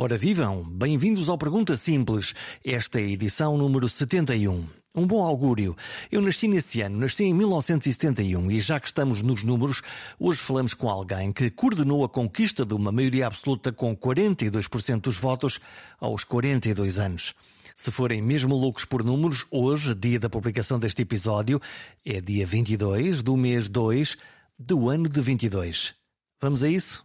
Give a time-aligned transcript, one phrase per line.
[0.00, 2.32] Ora vivam, bem-vindos ao Pergunta Simples.
[2.64, 4.64] Esta é a edição número 71.
[4.94, 5.76] Um bom augúrio.
[6.10, 9.82] Eu nasci nesse ano, nasci em 1971 e já que estamos nos números,
[10.16, 15.16] hoje falamos com alguém que coordenou a conquista de uma maioria absoluta com 42% dos
[15.16, 15.58] votos
[15.98, 17.34] aos 42 anos.
[17.74, 21.60] Se forem mesmo loucos por números, hoje, dia da publicação deste episódio,
[22.04, 24.16] é dia 22 do mês 2
[24.56, 25.92] do ano de 22.
[26.40, 27.04] Vamos a isso?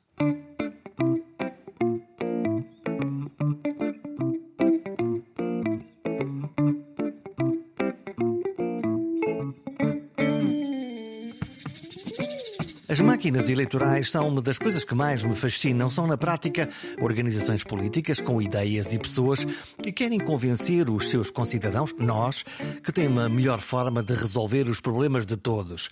[13.23, 15.89] Máquinas eleitorais são uma das coisas que mais me fascinam.
[15.89, 16.69] São, na prática,
[16.99, 19.47] organizações políticas com ideias e pessoas
[19.81, 22.43] que querem convencer os seus concidadãos, nós,
[22.83, 25.89] que têm uma melhor forma de resolver os problemas de todos.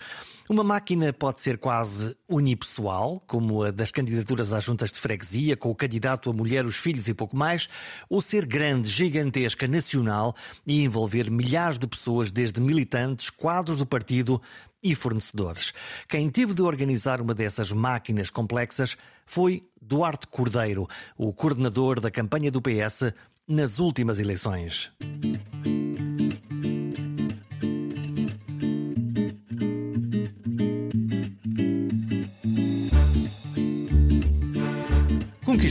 [0.50, 5.70] Uma máquina pode ser quase unipessoal, como a das candidaturas às juntas de freguesia, com
[5.70, 7.66] o candidato, a mulher, os filhos e pouco mais,
[8.10, 10.34] ou ser grande, gigantesca, nacional
[10.66, 14.38] e envolver milhares de pessoas, desde militantes, quadros do partido
[14.82, 15.72] e fornecedores.
[16.08, 22.50] Quem teve de organizar uma dessas máquinas complexas foi Duarte Cordeiro, o coordenador da campanha
[22.50, 23.12] do PS
[23.46, 24.90] nas últimas eleições.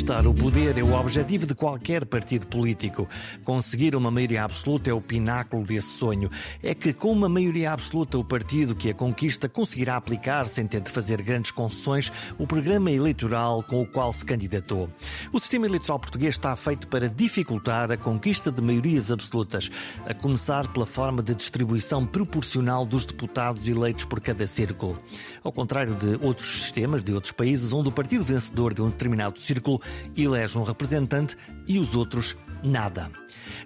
[0.02, 3.08] Conquistar o poder é o objetivo de qualquer partido político.
[3.44, 6.28] Conseguir uma maioria absoluta é o pináculo desse sonho.
[6.64, 10.82] É que, com uma maioria absoluta, o partido que a conquista conseguirá aplicar, sem ter
[10.82, 14.90] de fazer grandes concessões, o programa eleitoral com o qual se candidatou.
[15.32, 19.70] O sistema eleitoral português está feito para dificultar a conquista de maiorias absolutas,
[20.08, 24.98] a começar pela forma de distribuição proporcional dos deputados eleitos por cada círculo.
[25.44, 29.38] Ao contrário de outros sistemas de outros países, onde o partido vencedor de um determinado
[29.38, 29.80] círculo
[30.16, 33.12] elege um representante e os outros nada.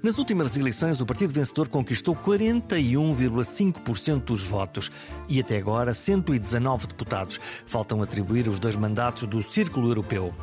[0.01, 4.91] Nas últimas eleições, o partido vencedor conquistou 41,5% dos votos
[5.27, 7.39] e até agora 119 deputados.
[7.65, 10.33] Faltam atribuir os dois mandatos do Círculo Europeu.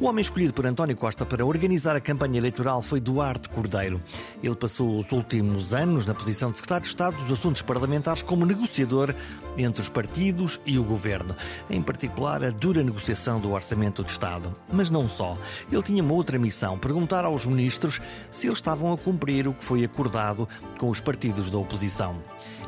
[0.00, 4.00] O homem escolhido por António Costa para organizar a campanha eleitoral foi Duarte Cordeiro.
[4.42, 8.46] Ele passou os últimos anos na posição de secretário de Estado dos Assuntos Parlamentares como
[8.46, 9.14] negociador
[9.56, 11.36] entre os partidos e o governo,
[11.68, 14.54] em particular a dura negociação do Orçamento de Estado.
[14.72, 15.38] Mas não só.
[15.70, 18.00] Ele tinha uma outra missão: perguntar aos ministros
[18.30, 20.48] se eles estavam a cumprir o que foi acordado
[20.78, 22.16] com os partidos da oposição.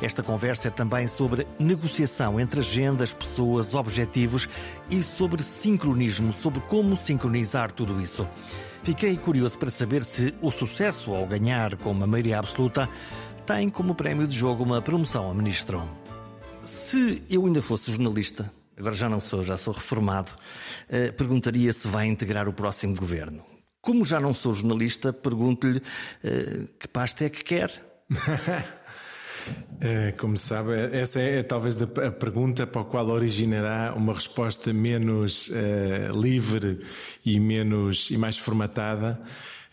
[0.03, 4.49] Esta conversa é também sobre negociação entre agendas, pessoas, objetivos
[4.91, 8.27] e sobre sincronismo, sobre como sincronizar tudo isso.
[8.83, 12.89] Fiquei curioso para saber se o sucesso ao ganhar com uma maioria absoluta
[13.47, 15.83] tem como prémio de jogo uma promoção a ministro.
[16.65, 20.33] Se eu ainda fosse jornalista, agora já não sou, já sou reformado,
[20.89, 23.54] eh, perguntaria se vai integrar o próximo governo.
[23.85, 27.71] Como já não sou jornalista, pergunto-lhe uh, que pasta é que quer.
[29.79, 34.73] É, como sabe, essa é, é, talvez a pergunta para a qual originará uma resposta
[34.73, 36.81] menos uh, livre
[37.27, 39.21] e menos e mais formatada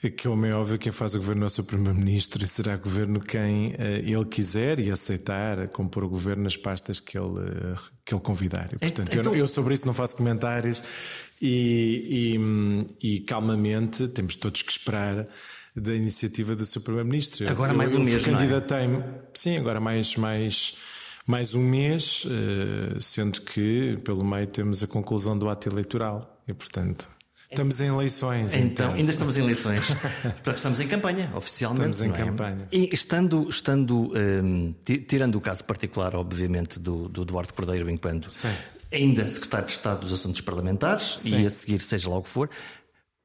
[0.10, 3.20] que como é óbvio quem faz o governo é o seu primeiro-ministro e será governo
[3.20, 8.14] quem uh, ele quiser e aceitar compor o governo nas pastas que ele, uh, que
[8.14, 8.74] ele convidar.
[8.74, 9.34] E, portanto, então...
[9.34, 10.82] eu, eu, sobre isso não faço comentários
[11.40, 12.36] e,
[13.00, 15.28] e, e, calmamente temos todos que esperar
[15.76, 17.48] da iniciativa do seu primeiro-ministro.
[17.48, 19.22] Agora eu, mais um mês, candidatei-me, é?
[19.36, 20.78] sim, agora mais mais
[21.28, 26.54] mais um mês, uh, sendo que pelo meio temos a conclusão do ato eleitoral e
[26.56, 27.08] portanto
[27.52, 28.54] Estamos em eleições.
[28.54, 29.82] Então, então, ainda estamos em eleições.
[30.56, 31.90] Estamos em campanha, oficialmente.
[31.92, 32.26] Estamos em é?
[32.26, 32.68] campanha.
[32.72, 38.54] E estando, estando um, tirando o caso particular, obviamente, do, do Duarte Cordeiro, enquanto Sim.
[38.90, 41.42] ainda secretário de Estado dos Assuntos Parlamentares, Sim.
[41.42, 42.50] e a seguir, seja lá o que for,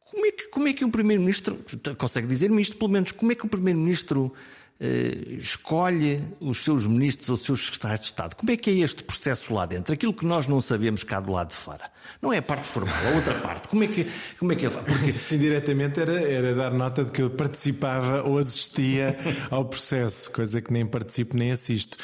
[0.01, 1.59] como é que, como é que um Primeiro-Ministro,
[1.97, 4.33] consegue dizer-me isto pelo menos, como é que um Primeiro-Ministro
[4.79, 8.35] escolhe os seus ministros ou os seus secretários de Estado.
[8.35, 9.95] Como é que é este processo lá dentro?
[9.95, 11.91] Aquilo que nós não sabemos cá do lado de fora.
[12.21, 13.69] Não é a parte formal, a outra parte.
[13.69, 14.07] Como é que,
[14.39, 14.87] como é que ele faz?
[14.87, 15.13] Porque...
[15.15, 19.17] Sim, diretamente era, era dar nota de que ele participava ou assistia
[19.51, 21.97] ao processo, coisa que nem participo nem assisto.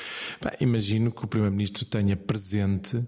[0.61, 3.03] imagino que o Primeiro-Ministro tenha presente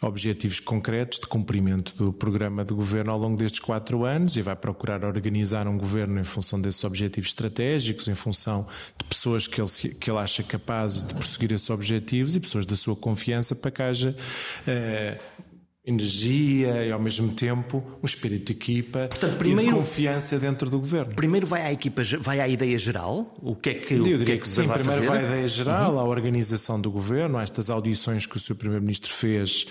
[0.00, 4.56] objetivos concretos de cumprimento do programa de governo ao longo destes quatro anos e vai
[4.56, 8.66] procurar organizar um governo em função desses objetivos estratégicos, em função
[8.98, 9.68] de pessoas que ele,
[10.00, 13.82] que ele acha capazes de prosseguir esses objetivos e pessoas da sua confiança para que
[13.82, 14.16] haja.
[14.66, 15.50] Uh,
[15.84, 20.68] energia e ao mesmo tempo um espírito de equipa Portanto, primeiro, e de confiança dentro
[20.68, 21.14] do governo.
[21.14, 24.32] Primeiro vai à equipa, vai à ideia geral, o que é que, Eu diria que,
[24.32, 25.06] é que, sim, primeiro fazer?
[25.06, 26.00] vai à ideia geral, uhum.
[26.00, 28.56] à organização do governo, estas audições que o Sr.
[28.56, 29.66] Primeiro-Ministro fez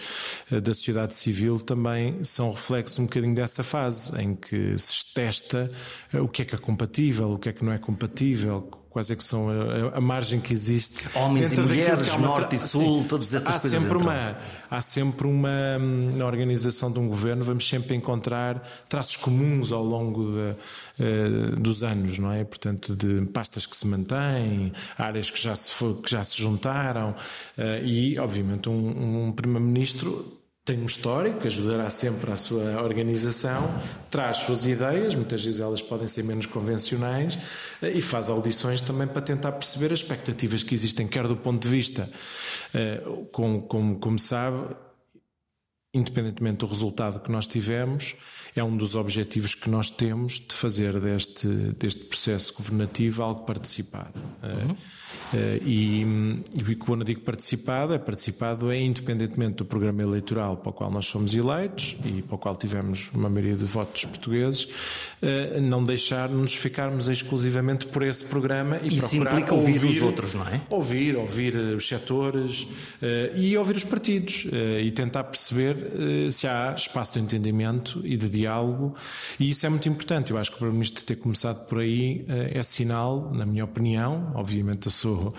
[0.51, 5.71] uh, da sociedade civil também são reflexo um bocadinho dessa fase em que se testa
[6.13, 9.09] uh, o que é que é compatível, o que é que não é compatível, quais
[9.11, 11.05] é que são a, a margem que existe.
[11.15, 13.81] Homens e mulheres, norte e sul, todas essas há coisas.
[13.81, 14.37] Sempre uma,
[14.69, 15.77] há sempre uma,
[16.15, 21.83] na organização de um governo, vamos sempre encontrar traços comuns ao longo de, uh, dos
[21.83, 22.43] anos, não é?
[22.43, 25.71] Portanto, de pastas que se mantêm, áreas que já se,
[26.03, 30.38] que já se juntaram uh, e, obviamente, um, um primeiro-ministro
[30.69, 33.73] tem um histórico, ajudará sempre à sua organização,
[34.11, 37.39] traz suas ideias, muitas vezes elas podem ser menos convencionais,
[37.81, 41.63] eh, e faz audições também para tentar perceber as expectativas que existem, quer do ponto
[41.63, 42.07] de vista,
[42.71, 43.01] eh,
[43.31, 44.75] como, como, como sabe,
[45.91, 48.15] independentemente do resultado que nós tivemos,
[48.55, 54.19] é um dos objetivos que nós temos de fazer deste, deste processo governativo algo participado.
[54.43, 54.75] Uhum.
[55.33, 60.73] Uh, e, e quando digo participado, é participado é independentemente do programa eleitoral para o
[60.73, 65.61] qual nós somos eleitos e para o qual tivemos uma maioria de votos portugueses, uh,
[65.61, 70.33] não deixar-nos ficarmos exclusivamente por esse programa e Isso procurar implica ouvir, ouvir, os outros,
[70.33, 70.61] não é?
[70.69, 72.67] Ouvir, ouvir os setores
[73.35, 74.47] e ouvir os partidos
[74.81, 75.75] e tentar perceber
[76.31, 78.95] se há espaço de entendimento e de diálogo
[79.39, 80.31] e isso é muito importante.
[80.31, 84.87] Eu acho que o Primeiro-Ministro ter começado por aí é sinal, na minha opinião, obviamente
[84.87, 85.33] eu sou,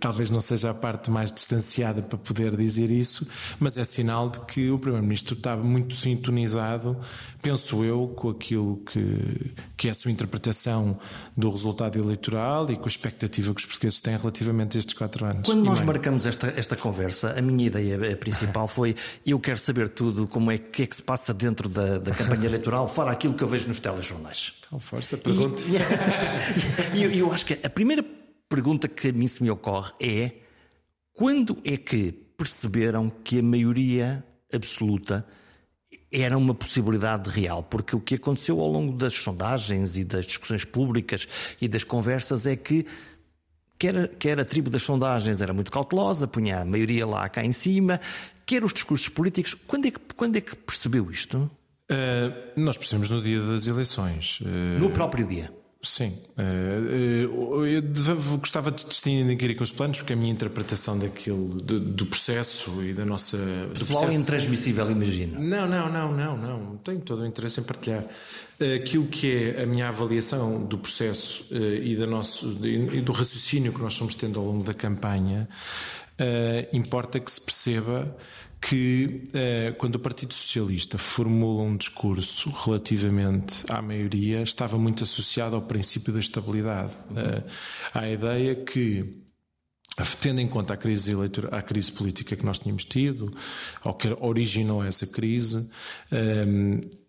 [0.00, 3.28] talvez não seja a parte mais distanciada para poder dizer isso,
[3.60, 6.96] mas é sinal de que o Primeiro-Ministro está muito sintonizado,
[7.42, 10.98] penso eu, com aquilo que, que é a sua interpretação
[11.36, 15.24] do resultado eleitoral e com a expectativa que os portugueses têm relativamente a estes quatro
[15.26, 15.48] anos.
[15.48, 18.94] Quando nós marcamos esta, esta conversa, a minha ideia principal foi
[19.26, 22.46] eu quero saber tudo, como é que é que se passa dentro da, da campanha
[22.46, 24.54] eleitoral, fora aquilo que eu vejo nos telejornais.
[24.66, 25.64] Então, força, pergunte.
[26.94, 28.04] E eu, eu acho que a primeira
[28.52, 30.32] pergunta que a mim se me ocorre é
[31.14, 34.22] quando é que perceberam que a maioria
[34.52, 35.26] absoluta
[36.10, 40.66] era uma possibilidade real, porque o que aconteceu ao longo das sondagens e das discussões
[40.66, 41.26] públicas
[41.62, 42.84] e das conversas é que
[43.78, 47.52] quer, quer a tribo das sondagens era muito cautelosa, punha a maioria lá cá em
[47.52, 47.98] cima,
[48.44, 49.54] quer os discursos políticos.
[49.66, 51.50] Quando é que, quando é que percebeu isto?
[51.90, 54.40] Uh, nós percebemos no dia das eleições.
[54.42, 54.78] Uh...
[54.78, 55.61] No próprio dia.
[55.84, 56.16] Sim.
[56.38, 62.06] Eh, eu gostava de distinguir com os planos, porque a minha interpretação daquilo, do, do
[62.06, 63.36] processo e da nossa.
[63.36, 64.12] Do processo...
[64.12, 65.40] intransmissível, imagino.
[65.40, 66.76] Não, não, não, não, não.
[66.76, 68.06] Tenho todo o interesse em partilhar.
[68.76, 73.72] Aquilo que é a minha avaliação do processo eh, e, da nosso, e do raciocínio
[73.72, 75.48] que nós estamos tendo ao longo da campanha,
[76.16, 78.16] eh, importa que se perceba
[78.62, 85.56] que eh, quando o Partido Socialista formula um discurso relativamente à maioria, estava muito associado
[85.56, 86.94] ao princípio da estabilidade.
[87.10, 87.18] Uhum.
[87.18, 87.44] Eh,
[87.92, 89.20] à ideia que
[90.20, 93.34] tendo em conta a crise, eleitor, a crise política que nós tínhamos tido,
[93.84, 95.68] ou que originou essa crise,
[96.10, 96.46] eh,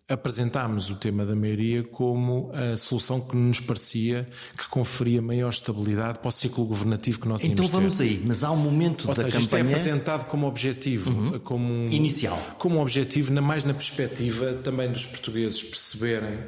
[0.08, 4.28] apresentámos o tema da maioria como a solução que nos parecia
[4.58, 8.04] que conferia maior estabilidade para o ciclo governativo que nós Então vamos ter.
[8.04, 9.44] aí, mas há um momento Ou da seja, campanha...
[9.44, 11.40] Isto é apresentado como objetivo, uhum.
[11.40, 16.40] como um, inicial, como um objetivo, na mais na perspectiva também dos portugueses perceberem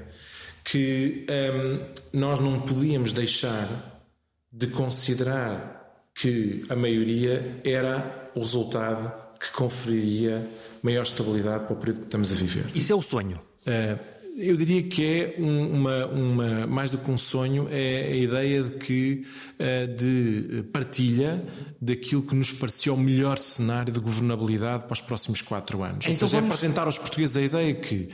[0.63, 1.79] que hum,
[2.11, 4.03] nós não podíamos deixar
[4.51, 5.75] de considerar
[6.13, 10.47] que a maioria era o resultado que conferiria
[10.85, 12.65] maior estabilidade para o período que estamos a viver.
[12.75, 13.39] Isso é o sonho.
[13.65, 18.63] Uh, eu diria que é uma, uma, mais do que um sonho, é a ideia
[18.63, 19.25] de que
[19.59, 21.43] uh, de partilha
[21.81, 26.05] daquilo que nos parecia o melhor cenário de governabilidade para os próximos quatro anos.
[26.05, 26.53] Então Ou seja, é vamos...
[26.53, 28.09] é apresentar aos portugueses a ideia que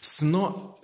[0.00, 0.76] se não,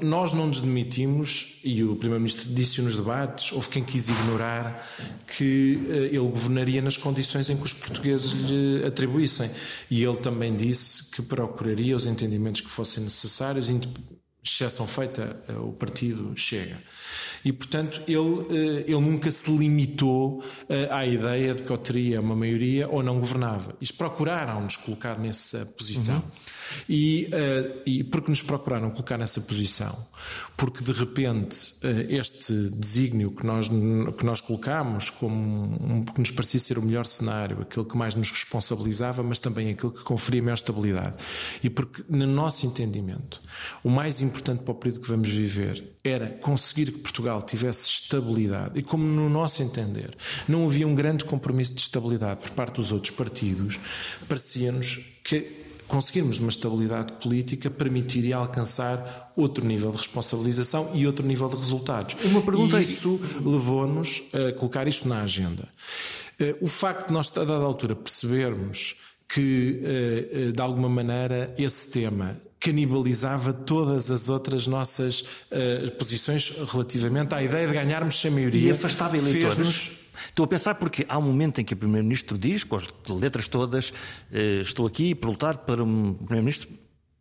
[0.00, 4.88] nós não nos demitimos, e o Primeiro-Ministro disse nos debates, houve quem quis ignorar
[5.26, 9.50] que eh, ele governaria nas condições em que os portugueses lhe atribuíssem.
[9.90, 13.68] E ele também disse que procuraria os entendimentos que fossem necessários,
[14.44, 16.80] exceção feita, eh, o partido chega.
[17.44, 20.44] E, portanto, ele, eh, ele nunca se limitou
[20.88, 23.74] à ideia de que ou teria uma maioria ou não governava.
[23.80, 26.16] Eles procuraram-nos colocar nessa posição.
[26.16, 26.61] Uhum.
[26.88, 29.96] E, uh, e porque nos procuraram colocar nessa posição?
[30.56, 36.30] Porque de repente uh, este desígnio que nós, que nós colocámos como um, que nos
[36.30, 40.42] parecia ser o melhor cenário, aquele que mais nos responsabilizava, mas também aquele que conferia
[40.42, 41.16] maior estabilidade.
[41.62, 43.40] E porque, no nosso entendimento,
[43.82, 48.78] o mais importante para o período que vamos viver era conseguir que Portugal tivesse estabilidade.
[48.78, 50.16] E como, no nosso entender,
[50.48, 53.78] não havia um grande compromisso de estabilidade por parte dos outros partidos,
[54.28, 55.61] parecia-nos que
[55.92, 62.16] conseguirmos uma estabilidade política, permitiria alcançar outro nível de responsabilização e outro nível de resultados.
[62.24, 65.68] Uma pergunta e isso levou-nos a colocar isto na agenda.
[66.40, 68.96] Eh, o facto de nós, a dada altura, percebermos
[69.28, 75.24] que, eh, eh, de alguma maneira, esse tema canibalizava todas as outras nossas
[75.98, 78.68] posições relativamente à ideia de ganharmos sem maioria.
[78.68, 80.01] E afastava eleitores.
[80.26, 83.48] Estou a pensar porque há um momento em que o Primeiro-Ministro diz, com as letras
[83.48, 83.92] todas,
[84.60, 86.68] estou aqui para lutar para um Primeiro-Ministro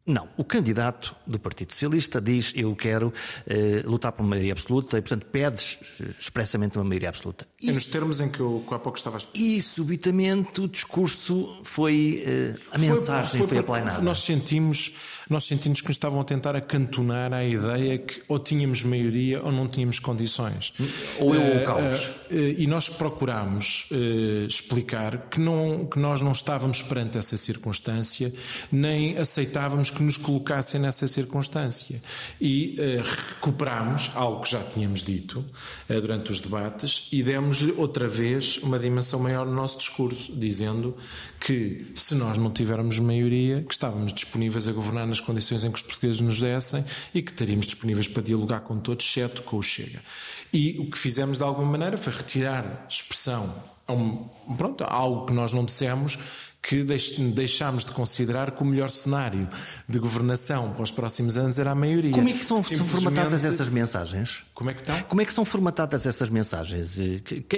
[0.06, 3.14] não, o candidato do Partido Socialista diz eu quero
[3.48, 5.80] eh, lutar por uma maioria absoluta e, portanto, pede
[6.20, 7.48] expressamente uma maioria absoluta.
[7.62, 9.46] E é nos termos em que eu há pouco estava a explicar.
[9.46, 12.24] E, subitamente, o discurso foi.
[12.26, 14.02] Eh, a mensagem foi, foi, aplainada.
[14.02, 14.96] Nós sentimos
[15.32, 19.50] nós sentimos que nos estavam a tentar acantonar a ideia que ou tínhamos maioria ou
[19.50, 20.74] não tínhamos condições.
[21.20, 22.04] Ou eu ou o eh, caos.
[22.04, 23.88] Uh, uh, e nós procurámos
[24.48, 28.34] explicar que, não, que nós não estávamos perante essa circunstância,
[28.70, 32.02] nem aceitávamos que nos colocassem nessa circunstância.
[32.40, 35.46] E recuperámos algo que já tínhamos dito
[35.88, 40.96] durante os debates e demos-lhe outra vez uma dimensão maior no nosso discurso, dizendo
[41.40, 45.78] que se nós não tivermos maioria, que estávamos disponíveis a governar nas condições em que
[45.78, 46.84] os portugueses nos dessem
[47.14, 50.02] e que estaríamos disponíveis para dialogar com todos, exceto com o Chega.
[50.54, 53.54] E o que fizemos de alguma maneira foi retirar expressão
[54.58, 56.18] pronto, a algo que nós não dissemos
[56.62, 59.50] que deixámos de considerar que o melhor cenário
[59.90, 62.12] de governação para os próximos anos era a maioria.
[62.12, 64.44] Como é que são formatadas essas mensagens?
[64.54, 65.02] Como é que estão?
[65.04, 66.98] Como é que são formatadas essas mensagens?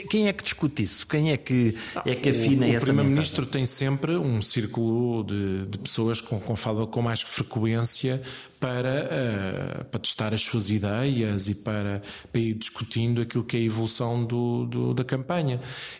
[0.10, 1.06] Quem é que discute isso?
[1.06, 5.66] Quem é que, é que afina o, o essa Primeiro-Ministro tem sempre um círculo de,
[5.66, 8.22] de pessoas com, com fala com mais frequência
[8.64, 9.10] para,
[9.82, 12.02] uh, para testar as suas ideias e para,
[12.32, 15.60] para, ir discutindo aquilo que é a evolução do, do, da campanha.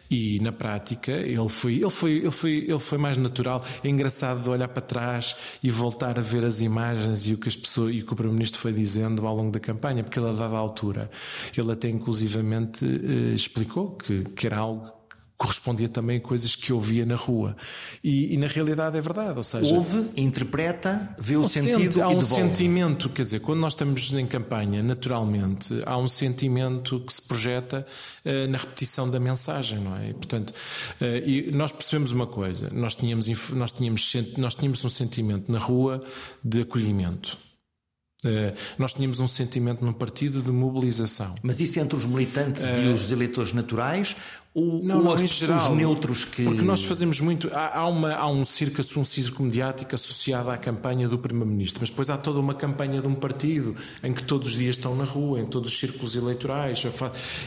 [0.10, 3.66] E na prática ele foi, ele, foi, ele, foi, ele foi mais natural.
[3.84, 7.58] É engraçado olhar para trás e voltar a ver as imagens e o que as
[7.58, 10.56] pessoas e o o Primeiro-Ministro foi dizendo ao longo da campanha, porque ele a dada
[10.56, 11.10] altura
[11.58, 15.03] ele até inclusivamente uh, explicou que, que era algo
[15.38, 17.56] correspondia também a coisas que ouvia na rua.
[18.04, 19.38] E, e, na realidade é verdade.
[19.38, 22.02] Ou seja, ouve, interpreta, vê o sentido.
[22.02, 22.42] há um devolve.
[22.42, 27.86] sentimento, quer dizer, quando nós estamos em campanha, naturalmente, há um sentimento que se projeta
[28.26, 30.10] uh, na repetição da mensagem, não é?
[30.10, 34.90] E, portanto, uh, e nós percebemos uma coisa: nós tínhamos, nós, tínhamos, nós tínhamos um
[34.90, 36.04] sentimento na rua
[36.44, 37.38] de acolhimento.
[38.24, 41.36] Uh, nós tínhamos um sentimento no partido de mobilização.
[41.44, 44.16] Mas isso entre os militantes e os eleitores naturais
[44.54, 46.44] ou, não, ou não, os, geral, os neutros que.
[46.44, 47.50] Porque nós fazemos muito.
[47.54, 51.90] Há, há, uma, há um circo, um circo mediático associado à campanha do Primeiro-Ministro, mas
[51.90, 55.06] depois há toda uma campanha de um partido em que todos os dias estão na
[55.06, 56.86] rua, em todos os círculos eleitorais.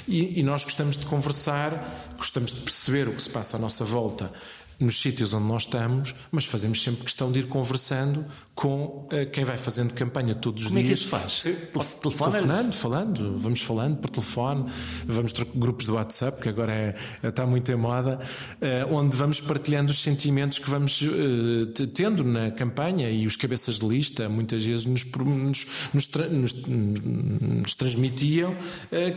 [0.08, 3.84] E, e nós gostamos de conversar, gostamos de perceber o que se passa à nossa
[3.84, 4.32] volta
[4.78, 8.26] nos sítios onde nós estamos, mas fazemos sempre questão de ir conversando
[8.56, 11.04] com uh, quem vai fazendo campanha todos os Como dias.
[11.04, 11.42] Como é que isso faz?
[11.42, 11.52] Se,
[12.00, 12.32] telefone?
[12.32, 14.72] Telefonando, falando, vamos falando por telefone,
[15.06, 16.94] vamos ter grupos do WhatsApp, que agora é,
[17.28, 22.50] está muito em moda, uh, onde vamos partilhando os sentimentos que vamos uh, tendo na
[22.50, 28.56] campanha e os cabeças de lista muitas vezes nos, nos, nos, nos, nos transmitiam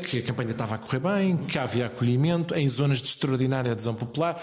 [0.05, 3.95] que a campanha estava a correr bem, que havia acolhimento em zonas de extraordinária adesão
[3.95, 4.41] popular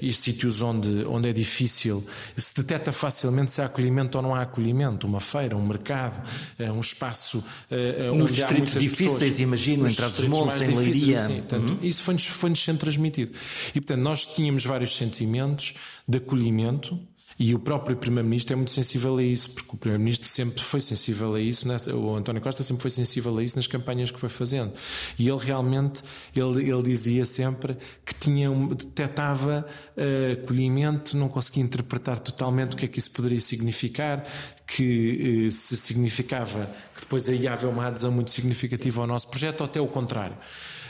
[0.00, 2.04] e e sítios onde, onde é difícil,
[2.36, 6.22] se detecta facilmente se há acolhimento ou não há acolhimento, uma feira, um mercado,
[6.58, 7.38] eh, um espaço
[7.70, 11.18] uh, nos distritos difíceis, pessoas, imagino, entre os montes, em Leiria.
[11.18, 11.78] Portanto, uhum.
[11.82, 13.32] Isso foi-nos foi sendo transmitido.
[13.70, 15.74] E, portanto, nós tínhamos vários sentimentos
[16.06, 16.98] de acolhimento,
[17.40, 21.34] e o próprio Primeiro-Ministro é muito sensível a isso, porque o Primeiro-Ministro sempre foi sensível
[21.34, 24.74] a isso, o António Costa sempre foi sensível a isso nas campanhas que foi fazendo.
[25.18, 26.02] E ele realmente,
[26.36, 29.66] ele, ele dizia sempre que tinha detectava
[29.96, 34.22] uh, acolhimento, não conseguia interpretar totalmente o que é que isso poderia significar,
[34.66, 39.62] que uh, se significava que depois aí havia uma adesão muito significativa ao nosso projeto,
[39.62, 40.36] ou até o contrário.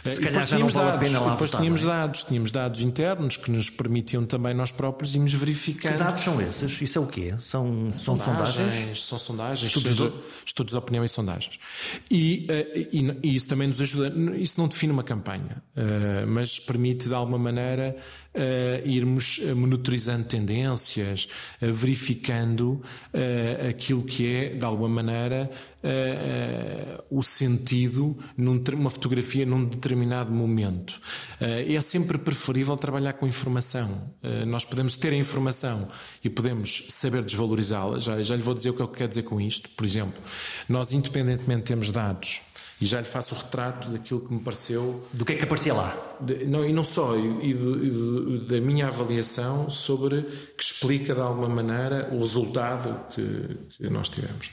[0.04, 1.86] Se calhar já não vale dados, a pena lá Depois votar, tínhamos é?
[1.86, 5.92] dados, tínhamos dados internos que nos permitiam também nós próprios irmos verificando.
[5.92, 6.80] Que dados são esses?
[6.80, 7.34] Isso é o quê?
[7.40, 8.56] São, são sondagens?
[8.56, 9.04] sondagens?
[9.04, 10.16] São sondagens, estudos, seja, de...
[10.46, 11.58] estudos de opinião e sondagens.
[12.10, 14.12] E, uh, e, e, isso também nos ajuda.
[14.36, 17.96] Isso não define uma campanha, uh, mas permite de alguma maneira
[18.34, 21.28] uh, irmos monitorizando tendências,
[21.60, 22.80] verificando
[23.68, 25.50] aquilo que é, de alguma maneira,
[27.10, 31.00] o sentido numa fotografia num determinado determinado momento.
[31.40, 34.10] Eh, é sempre preferível trabalhar com informação.
[34.22, 35.88] Eh, nós podemos ter a informação
[36.22, 37.98] e podemos saber desvalorizá-la.
[37.98, 39.68] Já, já lhe vou dizer o que é que quer dizer com isto.
[39.70, 40.20] Por exemplo,
[40.68, 42.40] nós, independentemente, temos dados
[42.80, 45.06] E já lhe faço o retrato daquilo que me pareceu.
[45.12, 46.16] Do que é que aparecia lá?
[46.20, 50.22] De, não, e não só, e, do, e do, da minha avaliação sobre
[50.56, 54.50] que explica de alguma maneira o resultado que, que, nós tivemos.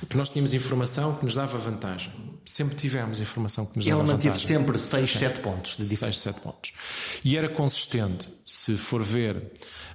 [0.00, 2.12] Porque nós tínhamos informação que nos dava vantagem.
[2.44, 4.04] Sempre tivemos informação que nos vantagem.
[4.04, 6.72] Ela manteve sempre 6, 7 pontos de 6, 7 pontos.
[7.24, 8.28] E era consistente.
[8.44, 9.50] Se for ver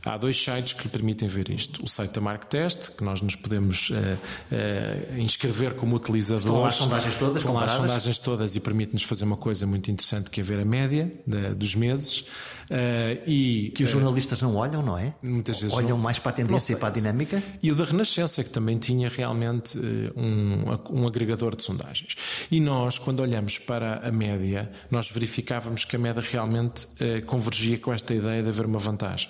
[0.08, 1.84] Há dois sites que lhe permitem ver isto.
[1.84, 6.46] O site da MarkTest, que nós nos podemos uh, uh, inscrever como utilizadores.
[6.46, 9.66] Estão lá as sondagens todas Estão lá as sondagens todas e permite-nos fazer uma coisa
[9.66, 12.25] muito interessante que é ver a média de, dos meses.
[12.69, 15.13] Uh, e, que os jornalistas não olham, não é?
[15.21, 15.97] Muitas vezes Olham não.
[15.97, 17.41] mais para a tendência e para a dinâmica.
[17.63, 19.79] E o da Renascença, que também tinha realmente
[20.15, 22.15] um, um agregador de sondagens.
[22.51, 26.88] E nós, quando olhamos para a média, nós verificávamos que a média realmente
[27.25, 29.29] convergia com esta ideia de haver uma vantagem.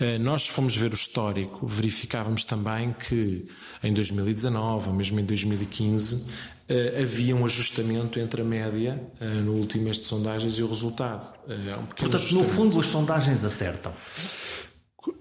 [0.00, 3.44] Eh, nós fomos ver o histórico, verificávamos também que
[3.82, 6.30] em 2019 ou mesmo em 2015
[6.68, 10.68] eh, havia um ajustamento entre a média eh, no último mês de sondagens e o
[10.68, 11.26] resultado.
[11.48, 13.92] Um Portanto, no fundo, as sondagens acertam.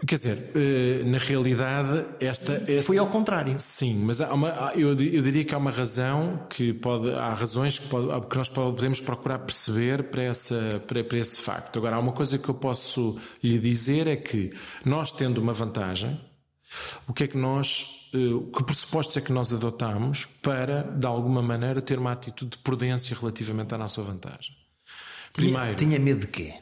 [0.07, 3.55] Quer dizer, eh, na realidade, esta, esta, Foi ao contrário.
[3.59, 7.11] Sim, mas há uma, eu, eu, diria que há uma razão que pode.
[7.11, 11.77] Há razões que, pode, que nós podemos procurar perceber para, essa, para, para esse facto.
[11.77, 14.51] Agora, há uma coisa que eu posso lhe dizer é que
[14.83, 16.19] nós, tendo uma vantagem,
[17.07, 17.94] o que é que nós.
[18.15, 22.57] Eh, que pressupostos é que nós adotamos para, de alguma maneira, ter uma atitude de
[22.59, 24.55] prudência relativamente à nossa vantagem?
[25.33, 25.75] Primeiro.
[25.75, 26.53] Tinha, tinha medo de quê?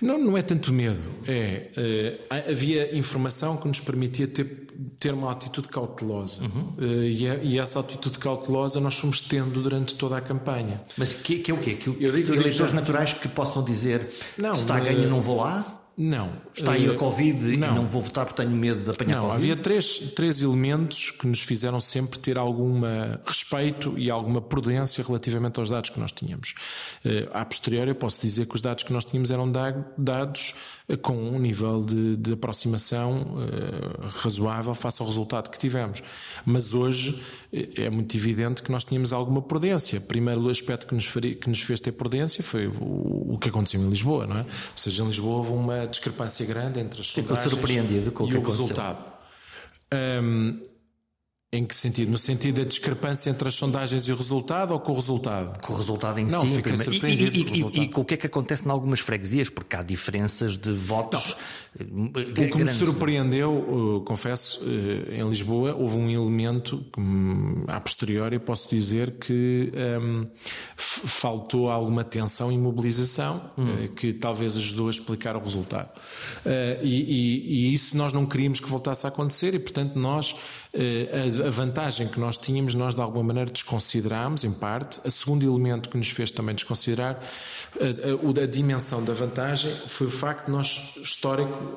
[0.00, 1.00] Não, não é tanto medo.
[1.24, 4.66] É, uh, havia informação que nos permitia ter,
[4.98, 6.42] ter uma atitude cautelosa.
[6.42, 6.74] Uhum.
[6.76, 10.82] Uh, e, é, e, essa atitude cautelosa nós fomos tendo durante toda a campanha.
[10.96, 11.74] Mas que, que é o quê?
[11.74, 15.77] Que, digo, eleitores naturais que possam dizer não, se está a ganho não vou lá?
[16.00, 16.30] Não.
[16.54, 17.72] Está aí a eh, Covid não.
[17.72, 19.50] e não vou votar porque tenho medo de apanhar não, Covid?
[19.50, 22.82] Havia três, três elementos que nos fizeram sempre ter algum
[23.26, 26.54] respeito e alguma prudência relativamente aos dados que nós tínhamos.
[27.04, 29.50] Uh, a posteriori, eu posso dizer que os dados que nós tínhamos eram
[29.96, 30.54] dados
[30.88, 36.00] uh, com um nível de, de aproximação uh, razoável face ao resultado que tivemos.
[36.46, 37.20] Mas hoje
[37.52, 40.00] é muito evidente que nós tínhamos alguma prudência.
[40.00, 43.48] Primeiro, o aspecto que nos, faria, que nos fez ter prudência foi o, o, que
[43.48, 44.40] aconteceu em Lisboa, não é?
[44.40, 48.30] Ou seja, em Lisboa houve uma discrepância grande entre as sondagens surpreendido com o e
[48.30, 48.66] que o aconteceu.
[48.66, 49.12] resultado.
[50.22, 50.60] Um,
[51.50, 52.10] em que sentido?
[52.10, 55.58] No sentido da discrepância entre as sondagens e o resultado ou com o resultado?
[55.62, 56.56] Com o resultado em não, si.
[56.56, 59.48] Fiquei surpreendido e, e, e, e, com o que é que acontece em algumas freguesias?
[59.48, 61.38] Porque há diferenças de votos.
[61.80, 67.80] O que me surpreendeu, uh, confesso, uh, em Lisboa houve um elemento que, um, a
[67.80, 70.26] posteriori, posso dizer que um,
[70.76, 73.84] faltou alguma tensão e mobilização hum.
[73.84, 75.90] uh, que talvez ajudou a explicar o resultado.
[76.44, 80.34] Uh, e, isso nós não queríamos que voltasse a acontecer e, portanto, nós
[81.46, 85.00] a vantagem que nós tínhamos, nós de alguma maneira desconsiderámos, em parte.
[85.04, 87.18] O segundo elemento que nos fez também desconsiderar
[87.80, 91.67] a, a, a dimensão da vantagem foi o facto de nós, histórico,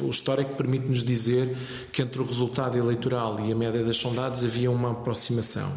[0.00, 1.56] o histórico permite-nos dizer
[1.92, 5.70] que entre o resultado eleitoral e a média das sondagens havia uma aproximação.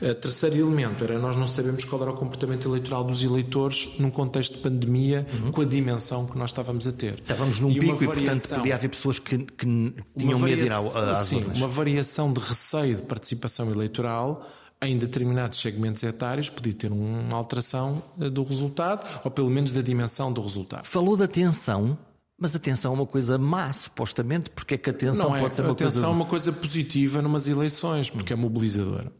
[0.00, 4.10] O terceiro elemento era nós não sabemos qual era o comportamento eleitoral dos eleitores num
[4.10, 5.50] contexto de pandemia uhum.
[5.50, 7.14] com a dimensão que nós estávamos a ter.
[7.14, 10.66] Estávamos num e pico variação, e, portanto, podia haver pessoas que, que tinham medo de
[10.66, 11.56] ir ao, às sim, urnas.
[11.56, 14.46] Uma variação de receio de participação eleitoral
[14.82, 19.80] em determinados segmentos etários podia ter uma alteração eh, do resultado, ou pelo menos da
[19.80, 20.84] dimensão do resultado.
[20.84, 21.96] Falou da tensão
[22.42, 25.38] mas a tensão é uma coisa má, supostamente, porque é que a tensão não é.
[25.38, 25.88] pode ser uma coisa...
[25.88, 29.12] A tensão é uma coisa positiva numas eleições, porque é mobilizadora.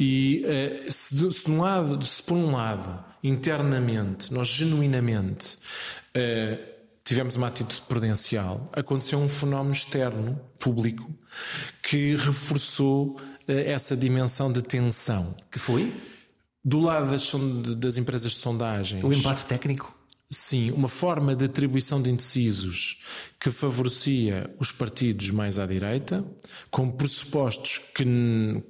[0.00, 5.58] E uh, se, se, um lado, se por um lado, internamente, nós genuinamente
[6.16, 11.08] uh, tivemos uma atitude prudencial, aconteceu um fenómeno externo, público,
[11.82, 15.34] que reforçou essa dimensão de tensão.
[15.50, 15.92] Que foi?
[16.64, 17.32] Do lado das,
[17.76, 19.02] das empresas de sondagens.
[19.02, 19.98] O empate técnico?
[20.30, 23.02] Sim, uma forma de atribuição de indecisos
[23.40, 26.22] que favorecia os partidos mais à direita,
[26.70, 28.04] com pressupostos que,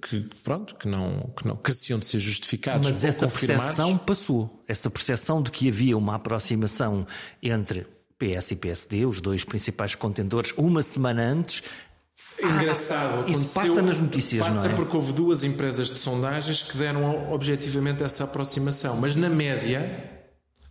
[0.01, 2.89] que pronto, que não, que não careciam de ser justificados.
[2.89, 4.63] Mas essa percepção passou.
[4.69, 7.05] Essa percepção de que havia uma aproximação
[7.43, 7.89] entre
[8.19, 11.65] PS e PSD, os dois principais contendores, uma semana antes,
[12.41, 14.75] Engraçado, ah, isso passa nas notícias, passa não é?
[14.75, 20.18] porque houve duas empresas de sondagens que deram objetivamente essa aproximação, mas na média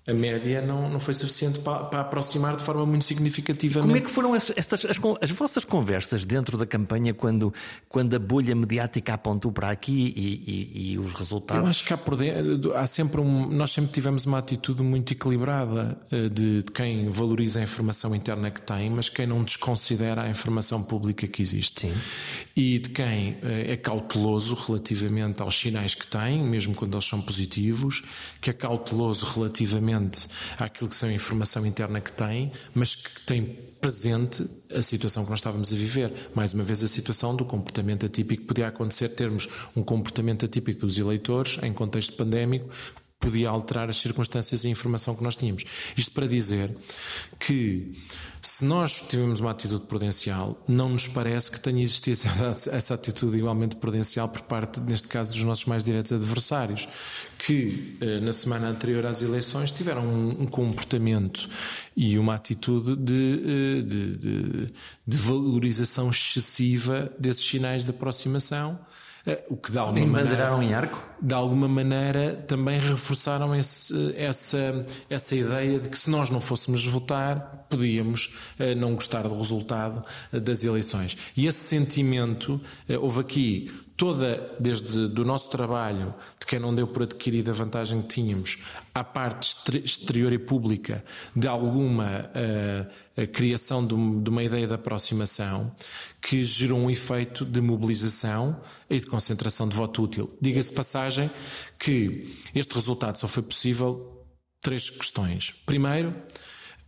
[0.08, 3.82] a média não, não foi suficiente para, para aproximar de forma muito significativa.
[3.82, 7.54] Como é que foram as, estas, as, as, vossas conversas dentro da campanha quando,
[7.90, 11.62] quando a bolha mediática apontou para aqui e, e, e os resultados?
[11.62, 13.50] Eu acho que há, dentro, há sempre um.
[13.50, 18.50] Nós sempre tivemos uma atitude muito equilibrada eh, de, de, quem valoriza a informação interna
[18.50, 21.82] que tem, mas quem não desconsidera a informação pública que existe.
[21.82, 21.94] Sim.
[22.56, 27.22] E de quem eh, é cauteloso relativamente aos sinais que tem, mesmo quando eles são
[27.22, 28.04] positivos,
[28.40, 29.97] que é cauteloso relativamente
[30.58, 33.46] àquilo que são a informação interna que tem, mas que tem
[33.80, 36.14] presente a situação que nós estávamos a viver.
[36.34, 40.98] Mais uma vez, a situação do comportamento atípico podia acontecer, termos um comportamento atípico dos
[40.98, 42.70] eleitores em contexto pandémico,
[43.20, 45.64] podia alterar as circunstâncias e a informação que nós tínhamos.
[45.96, 46.76] Isto para dizer
[47.40, 47.94] que
[48.42, 53.38] se nós tivemos uma atitude prudencial, não nos parece que tenha existido essa, essa atitude
[53.38, 56.88] igualmente prudencial por parte, neste caso, dos nossos mais diretos adversários,
[57.38, 61.50] que eh, na semana anterior às eleições tiveram um, um comportamento
[61.96, 64.74] e uma atitude de, eh, de, de,
[65.06, 68.80] de valorização excessiva desses sinais de aproximação
[69.28, 71.06] é, o que de alguma maneira, em arco?
[71.20, 76.86] De alguma maneira também reforçaram esse, essa, essa ideia de que se nós não fôssemos
[76.86, 81.18] votar, podíamos eh, não gostar do resultado eh, das eleições.
[81.36, 86.88] E esse sentimento, eh, houve aqui toda, desde do nosso trabalho, de quem não deu
[86.88, 88.60] por adquirida a vantagem que tínhamos,
[88.94, 91.04] à parte exterior e pública
[91.36, 95.76] de alguma uh, criação de, uma ideia de aproximação
[96.22, 100.38] que gerou um efeito de mobilização e de concentração de voto útil.
[100.40, 100.72] Diga-se
[101.08, 101.32] passagem
[101.80, 104.26] que este resultado só foi possível
[104.62, 105.52] três questões.
[105.66, 106.14] Primeiro,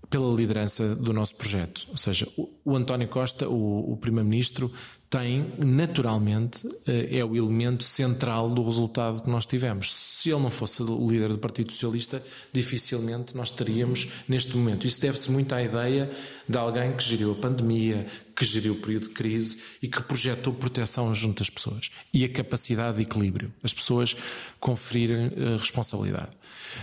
[0.10, 1.86] pela liderança do nosso projeto.
[1.90, 2.28] Ou seja,
[2.66, 4.72] o, António Costa, o, o Primeiro-Ministro,
[5.10, 9.92] tem naturalmente eh, é o elemento central do resultado que nós tivemos.
[9.94, 14.86] Se ele não fosse o líder do Partido Socialista, dificilmente nós teríamos neste momento.
[14.86, 16.12] Isso deve-se muito à ideia
[16.48, 20.54] de alguém que geriu a pandemia, que geriu o período de crise e que projetou
[20.54, 24.16] proteção junto às pessoas e a capacidade de equilíbrio, as pessoas
[24.60, 26.32] conferirem eh, responsabilidade.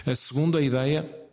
[0.05, 1.26] A segunda ideia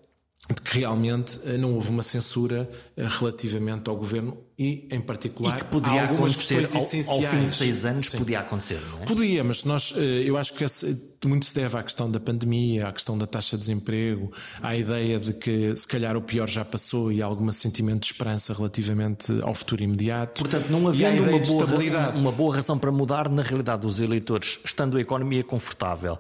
[0.50, 5.56] de que realmente eh, não houve uma censura eh, relativamente ao governo e, em particular,
[5.56, 6.76] e que poderia algumas questões
[7.08, 7.16] ao.
[7.16, 8.18] Ao fim de seis anos Sim.
[8.18, 9.06] podia acontecer, não é?
[9.06, 12.90] Podia, mas nós, eh, eu acho que esse, muito se deve à questão da pandemia,
[12.90, 16.66] à questão da taxa de desemprego, à ideia de que se calhar o pior já
[16.66, 20.42] passou e há algum sentimento de esperança relativamente ao futuro imediato.
[20.42, 24.98] Portanto, não havia uma boa, uma boa razão para mudar, na realidade, os eleitores, estando
[24.98, 26.20] a economia confortável,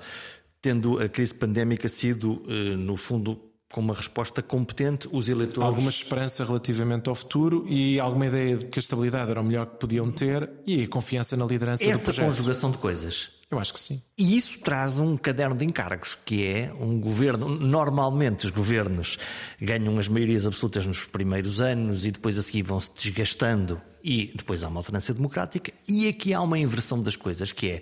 [0.61, 2.41] tendo a crise pandémica sido,
[2.77, 5.67] no fundo, com uma resposta competente, os eleitores.
[5.67, 9.65] Alguma esperança relativamente ao futuro e alguma ideia de que a estabilidade era o melhor
[9.65, 12.25] que podiam ter e a confiança na liderança Essa do projeto.
[12.27, 13.31] Essa conjugação de coisas.
[13.49, 13.99] Eu acho que sim.
[14.15, 17.49] E isso traz um caderno de encargos, que é um governo.
[17.49, 19.17] Normalmente os governos
[19.59, 24.31] ganham as maiorias absolutas nos primeiros anos e depois a seguir vão se desgastando e
[24.35, 25.73] depois há uma alternância democrática.
[25.87, 27.81] E aqui há uma inversão das coisas, que é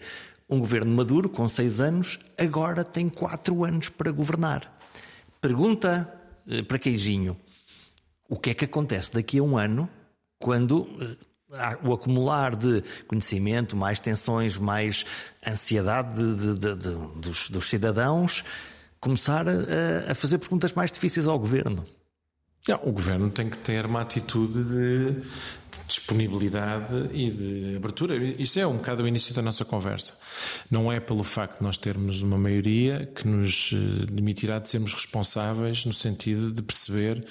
[0.49, 4.80] um governo maduro, com seis anos, agora tem quatro anos para governar.
[5.41, 6.13] Pergunta
[6.47, 7.35] eh, para Queijinho:
[8.29, 9.89] o que é que acontece daqui a um ano
[10.39, 15.05] quando eh, o acumular de conhecimento, mais tensões, mais
[15.45, 18.43] ansiedade de, de, de, dos, dos, cidadãos
[18.99, 21.85] começar a, a, fazer perguntas mais difíceis ao governo?
[22.67, 25.23] Não, o governo tem que ter uma atitude de,
[25.71, 28.15] de, disponibilidade e de abertura.
[28.15, 30.13] Isso é um bocado o início da nossa conversa.
[30.69, 34.93] Não é pelo facto de nós termos uma maioria que nos eh, demitirá de sermos
[34.93, 37.25] responsáveis no sentido de perceber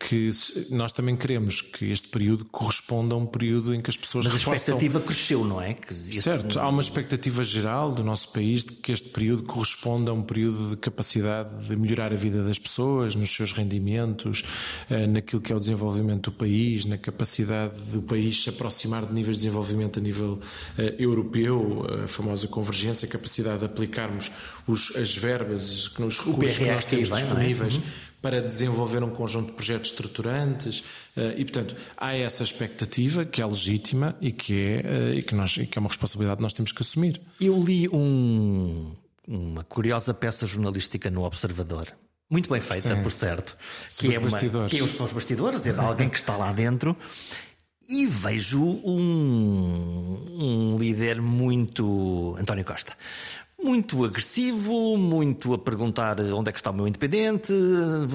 [0.00, 0.30] que
[0.70, 4.34] nós também queremos que este período corresponda a um período em que as pessoas Mas
[4.34, 5.74] a expectativa cresceu, não é?
[5.74, 10.14] Que certo, há uma expectativa geral do nosso país de que este período corresponda a
[10.14, 14.42] um período de capacidade de melhorar a vida das pessoas, nos seus rendimentos,
[14.88, 19.12] eh, naquilo que é o desenvolvimento do país, na capacidade do país se aproximar de
[19.12, 20.38] níveis de desenvolvimento a nível
[20.78, 24.30] eh, europeu, a famosa convergência, a capacidade de aplicarmos
[24.66, 27.14] os, as verbas que nos recursos que nós temos é?
[27.14, 27.76] disponíveis.
[27.76, 28.10] É?
[28.20, 30.84] para desenvolver um conjunto de projetos estruturantes
[31.16, 35.34] eh, e, portanto, há essa expectativa que é legítima e que é, eh, e que
[35.34, 37.20] nós, que é uma responsabilidade que nós temos que assumir.
[37.40, 38.92] Eu li um,
[39.26, 41.88] uma curiosa peça jornalística no Observador.
[42.28, 43.02] Muito bem feita, Sim.
[43.02, 43.56] por certo.
[43.98, 46.96] que, é uma, que são os bastidores, é de alguém que está lá dentro.
[47.90, 52.36] E vejo um, um líder muito.
[52.38, 52.96] António Costa
[53.62, 57.52] muito agressivo, muito a perguntar onde é que está o meu independente,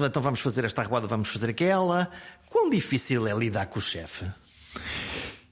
[0.04, 2.10] então vamos fazer esta arruada, vamos fazer aquela.
[2.50, 4.24] Quão difícil é lidar com o chefe?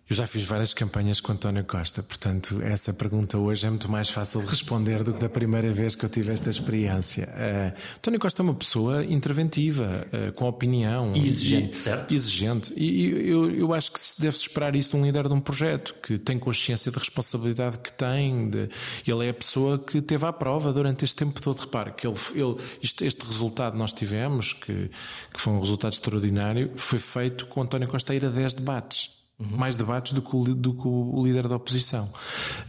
[0.08, 4.10] Eu já fiz várias campanhas com António Costa, portanto, essa pergunta hoje é muito mais
[4.10, 7.26] fácil de responder do que da primeira vez que eu tive esta experiência.
[7.26, 11.16] Uh, António Costa é uma pessoa interventiva, uh, com opinião.
[11.16, 12.14] Exigente, e, certo?
[12.14, 12.74] Exigente.
[12.76, 16.18] E, eu, eu acho que deve-se esperar isso de um líder de um projeto, que
[16.18, 18.50] tem consciência da responsabilidade que tem.
[18.50, 18.68] De,
[19.06, 21.58] ele é a pessoa que teve à prova durante este tempo todo.
[21.58, 24.90] Repare que ele, ele, este, este resultado nós tivemos, que,
[25.32, 29.23] que foi um resultado extraordinário, foi feito com António Costa a ir a 10 debates.
[29.38, 29.56] Uhum.
[29.56, 32.04] Mais debates do que, o, do que o líder da oposição.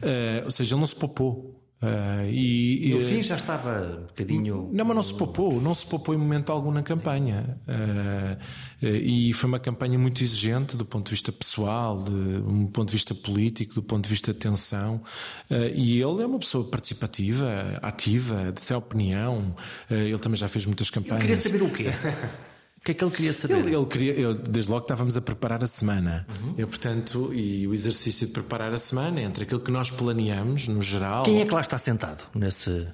[0.02, 1.62] Uh, ou seja, ele não se poupou.
[1.84, 4.70] Uh, e, no fim já estava um bocadinho.
[4.74, 7.60] Não, mas não se poupou, não se poupou em momento algum na campanha.
[7.68, 12.88] Uh, e foi uma campanha muito exigente do ponto de vista pessoal, de, do ponto
[12.88, 15.04] de vista político, do ponto de vista de tensão.
[15.52, 19.56] e ele é uma pessoa participativa, ativa, de ter opinião.
[19.90, 21.22] ele também já fez muitas campanhas.
[21.24, 21.86] Eu queria saber o quê?
[22.86, 23.58] que é que ele queria saber?
[23.58, 26.28] Ele, ele queria, eu, desde logo estávamos a preparar a semana.
[26.30, 26.54] Uhum.
[26.56, 30.84] Eu, portanto, e o exercício de preparar a semana entre aquilo que nós planeamos, no
[30.84, 31.24] geral.
[31.24, 32.88] Quem é que lá está sentado nesse,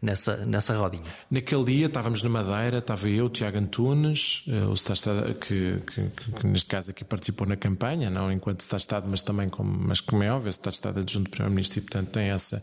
[0.00, 1.04] nessa, nessa rodinha?
[1.30, 6.32] Naquele dia estávamos na Madeira, estava eu, Tiago Antunes, eh, o Estado, que, que, que,
[6.32, 10.22] que, neste caso aqui participou na campanha, não enquanto Estado, mas também como, mas como
[10.22, 12.62] é óbvio, Estado Estado adjunto do Primeiro-Ministro e portanto tem essa,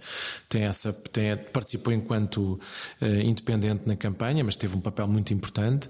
[0.49, 2.59] tem essa, tem, participou enquanto
[2.99, 5.87] uh, independente na campanha, mas teve um papel muito importante.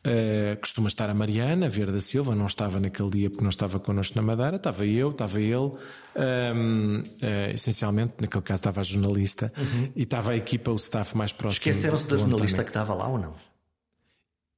[0.00, 3.78] Uh, costuma estar a Mariana Vieira da Silva, não estava naquele dia porque não estava
[3.78, 9.52] connosco na Madeira, estava eu, estava ele, um, uh, essencialmente, naquele caso estava a jornalista
[9.58, 9.92] uhum.
[9.94, 11.70] e estava a equipa, o staff mais próximo.
[11.70, 13.34] Esqueceram-se da jornalista que estava lá ou não?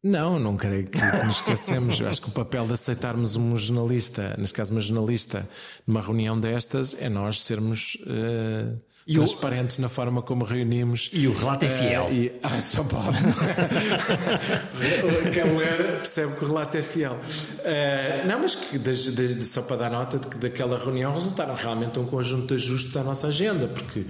[0.04, 2.00] Não, não creio que nos esquecemos.
[2.00, 5.48] Eu acho que o papel de aceitarmos um jornalista, neste caso uma jornalista,
[5.86, 9.82] numa reunião destas, é nós sermos uh, e transparentes o...
[9.82, 11.10] na forma como reunimos.
[11.12, 12.06] E o relato é eh, fiel.
[12.06, 12.32] Uh, e...
[12.42, 13.18] Ah, só pode.
[15.32, 17.14] Quem ler percebe que o relato é fiel.
[17.14, 21.54] Uh, não, mas que, de, de, só para dar nota de que daquela reunião resultaram
[21.54, 24.06] realmente um conjunto de ajustes à nossa agenda, porque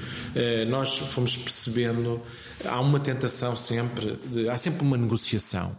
[0.68, 2.20] nós fomos percebendo
[2.64, 5.76] há uma tentação sempre, de, há sempre uma negociação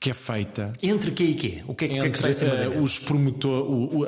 [0.00, 1.62] que é feita entre quê e quê?
[1.66, 4.06] O que é, entre, que, é que uh, os promotor, o, o,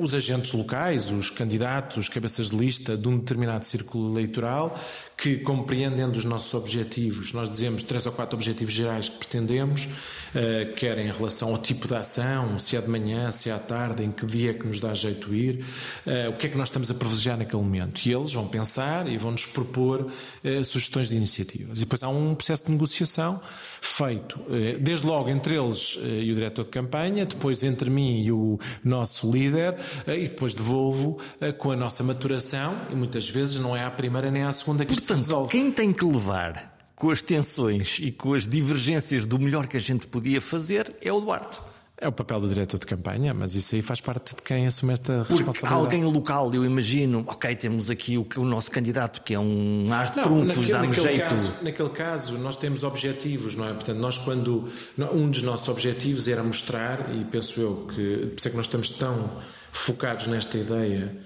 [0.00, 4.78] os agentes locais, os candidatos, os cabeças de lista de um determinado círculo eleitoral
[5.16, 10.74] que compreendendo os nossos objetivos, nós dizemos três ou quatro objetivos gerais que pretendemos, uh,
[10.74, 14.04] quer em relação ao tipo de ação, se é de manhã, se é à tarde,
[14.04, 15.64] em que dia é que nos dá jeito ir,
[16.06, 18.04] uh, o que é que nós estamos a privilegiar naquele momento.
[18.04, 21.78] E eles vão pensar e vão nos propor uh, sugestões de iniciativas.
[21.78, 23.40] E depois há um processo de negociação
[23.80, 24.38] feito,
[24.80, 29.30] desde logo entre eles e o diretor de campanha, depois entre mim e o nosso
[29.30, 29.76] líder,
[30.08, 31.18] e depois devolvo
[31.58, 34.94] com a nossa maturação, e muitas vezes não é à primeira nem à segunda que
[35.06, 39.76] Portanto, quem tem que levar com as tensões e com as divergências do melhor que
[39.76, 41.60] a gente podia fazer é o Duarte.
[41.98, 44.92] É o papel do diretor de campanha, mas isso aí faz parte de quem assume
[44.92, 45.82] esta Porque responsabilidade.
[45.82, 50.12] alguém local, eu imagino, ok, temos aqui o, o nosso candidato que é um as
[50.12, 51.24] de trunfos, dá-me jeito.
[51.24, 53.72] Caso, naquele caso, nós temos objetivos, não é?
[53.72, 54.68] Portanto, nós quando.
[55.10, 58.26] Um dos nossos objetivos era mostrar, e penso eu que.
[58.26, 59.30] Por isso é que nós estamos tão
[59.72, 61.16] focados nesta ideia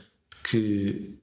[0.44, 1.19] que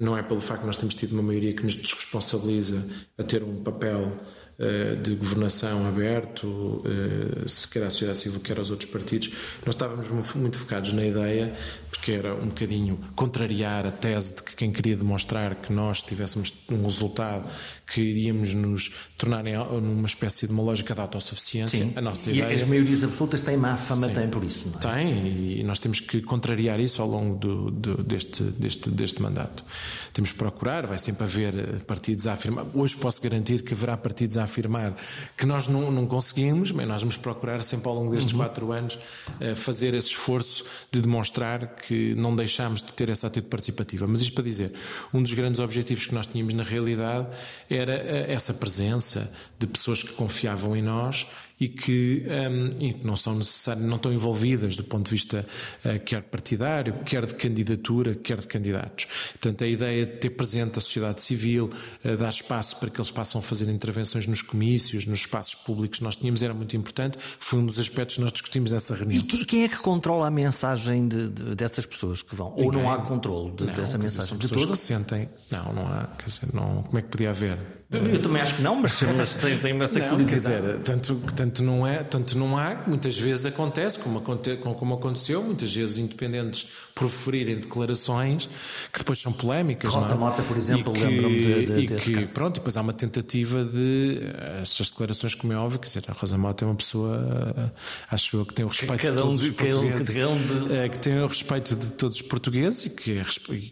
[0.00, 2.82] não é pelo facto de nós termos tido uma maioria que nos desresponsabiliza
[3.18, 4.16] a ter um papel
[4.58, 9.30] uh, de governação aberto, uh, se quer à sociedade civil, quer aos outros partidos.
[9.66, 11.54] Nós estávamos muito focados na ideia,
[11.90, 16.52] porque era um bocadinho contrariar a tese de que quem queria demonstrar que nós tivéssemos
[16.70, 17.50] um resultado
[17.92, 21.84] que iríamos nos tornar numa espécie de uma lógica de autossuficiência.
[21.84, 21.92] Sim.
[21.96, 22.54] A nossa e ideia...
[22.54, 24.14] as maiorias absolutas têm má fama, Sim.
[24.14, 24.68] têm por isso.
[24.68, 24.94] Não é?
[24.94, 29.64] Tem, e nós temos que contrariar isso ao longo do, do, deste, deste, deste mandato.
[30.12, 32.64] Temos que procurar, vai sempre haver eh, partidos a afirmar.
[32.74, 34.96] Hoje posso garantir que haverá partidos a afirmar
[35.36, 38.38] que nós não, não conseguimos, mas nós vamos procurar sempre ao longo destes uhum.
[38.38, 38.98] quatro anos
[39.40, 44.06] eh, fazer esse esforço de demonstrar que não deixamos de ter essa atitude participativa.
[44.06, 44.72] Mas isto para dizer,
[45.12, 47.26] um dos grandes objetivos que nós tínhamos na realidade
[47.68, 51.26] é era eh, essa presença de pessoas que confiavam em nós
[51.60, 55.46] e que, um, e não são necessárias, não estão envolvidas do ponto de vista
[55.84, 59.06] uh, quer partidário, quer de candidatura, quer de candidatos.
[59.32, 61.68] Portanto, a ideia de ter presente a sociedade civil,
[62.02, 66.04] uh, dar espaço para que eles possam fazer intervenções nos comícios, nos espaços públicos que
[66.04, 67.18] nós tínhamos, era muito importante.
[67.20, 69.22] Foi um dos aspectos que nós discutimos nessa reunião.
[69.22, 72.54] E quem é que controla a mensagem de, de, dessas pessoas que vão?
[72.56, 74.28] Ou não há controle de, não, dessa mensagem?
[74.28, 75.28] São pessoas que sentem.
[75.50, 76.08] Não, não há.
[76.18, 77.79] Quer dizer, não, como é que podia haver?
[77.92, 80.44] Eu, também acho que não, mas, mas tenho, tenho essa não, curiosidade.
[80.54, 84.94] Quer dizer, tanto, tanto não, é, tanto não há, muitas vezes acontece, como, aconte, como
[84.94, 88.48] aconteceu, muitas vezes independentes proferirem declarações
[88.92, 89.90] que depois são polémicas.
[89.92, 90.18] Rosa não é?
[90.30, 92.32] Mota, por exemplo, lembro-me de, de, E que, caso.
[92.34, 94.20] pronto, depois há uma tentativa de.
[94.62, 97.72] Essas declarações, como é óbvio, quer dizer, a Rosa Mota é uma pessoa,
[98.08, 100.14] acho eu, que tem o respeito Cada de todos os portugueses.
[100.14, 103.22] cada um de- É, que tem o respeito de todos os portugueses e que é,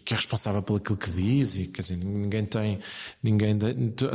[0.03, 2.79] que é responsável por aquilo que diz e quer dizer, ninguém tem
[3.23, 3.57] ninguém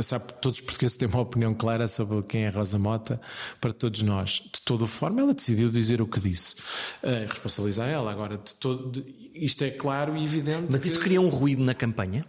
[0.03, 3.19] sabe todos os portugueses têm uma opinião clara sobre quem é Rosa Mota
[3.61, 6.55] para todos nós de toda forma ela decidiu dizer o que disse
[7.03, 10.99] Eh, responsabilizar ela agora de todo de- isto é claro e evidente Mas que- isso
[10.99, 12.25] cria um ruído na campanha?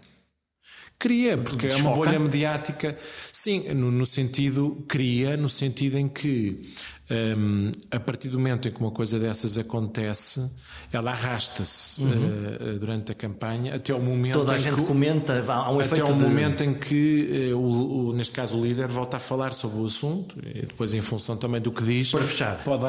[0.99, 1.97] Cria, porque é uma Desfoca?
[1.97, 2.97] bolha mediática.
[3.31, 6.63] Sim, no, no sentido, cria, no sentido em que
[7.11, 10.51] hum, a partir do momento em que uma coisa dessas acontece,
[10.93, 14.45] ela arrasta-se eh, durante a campanha até o momento Uhum.
[14.45, 16.23] Toda a em gente que, o- comenta, há um até efeito ao de...
[16.23, 19.85] momento em que, eh, o, o- neste caso, o líder volta a falar sobre o
[19.85, 22.63] assunto, e depois, em função também do que diz, Para fechar.
[22.65, 22.85] pode,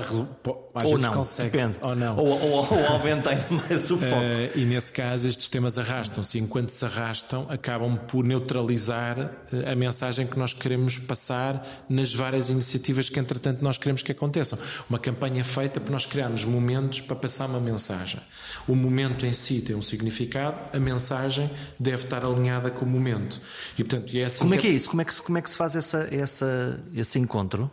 [0.78, 1.78] às Ou não, consegue depende.
[1.82, 2.18] ou não.
[2.18, 4.14] Ou, ou, ou aumenta ainda mais o foco.
[4.22, 6.38] Eh, e nesse caso, estes temas arrastam-se.
[6.40, 9.20] Enquanto se arrastam, acabam por neutralizar
[9.52, 14.12] eh, a mensagem que nós queremos passar nas várias iniciativas que, entretanto, nós queremos que
[14.12, 14.58] aconteçam.
[14.90, 18.20] Uma campanha feita para nós criarmos momentos para passar uma mensagem.
[18.68, 23.40] O momento em si tem um significado, a mensagem deve estar alinhada com o momento.
[23.78, 24.90] E, portanto, é assim Como é que é isso?
[24.90, 27.70] Como é que, se- como é que se faz essa, essa, esse encontro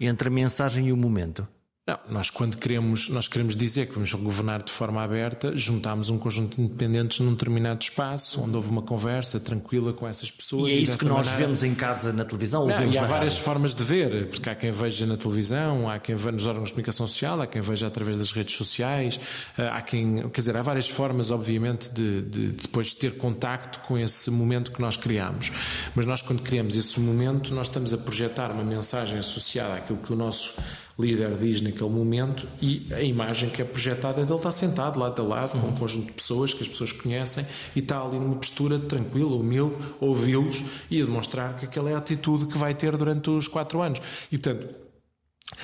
[0.00, 1.46] entre a mensagem e o momento?
[1.86, 6.16] Não, nós quando queremos, nós queremos dizer que vamos governar de forma aberta, juntámos um
[6.16, 10.70] conjunto de independentes num determinado espaço, onde houve uma conversa tranquila com essas pessoas.
[10.70, 12.94] E é isso dessa que nós maneira- vemos em casa na televisão ou Não, vemos
[12.94, 13.44] e há na várias rádio?
[13.44, 16.72] formas de ver, porque há quem veja na televisão, há quem veja nos órgãos de
[16.72, 19.20] comunicação social, há quem veja através das redes sociais,
[19.58, 23.98] eh, há quem, quer dizer, há várias formas, obviamente, de, de depois ter contacto com
[23.98, 25.52] esse momento que nós criamos.
[25.94, 30.10] Mas nós, quando criamos esse momento, nós estamos a projetar uma mensagem associada àquilo que
[30.14, 30.54] o nosso
[30.98, 35.20] líder diz naquele momento e a imagem que é projetada é dele estar sentado lado
[35.20, 38.36] a lado com um conjunto de pessoas que as pessoas conhecem e está ali numa
[38.36, 42.96] postura tranquila, humilde, ouvi-los e a demonstrar que aquela é a atitude que vai ter
[42.96, 44.00] durante os quatro anos.
[44.30, 44.84] E portanto,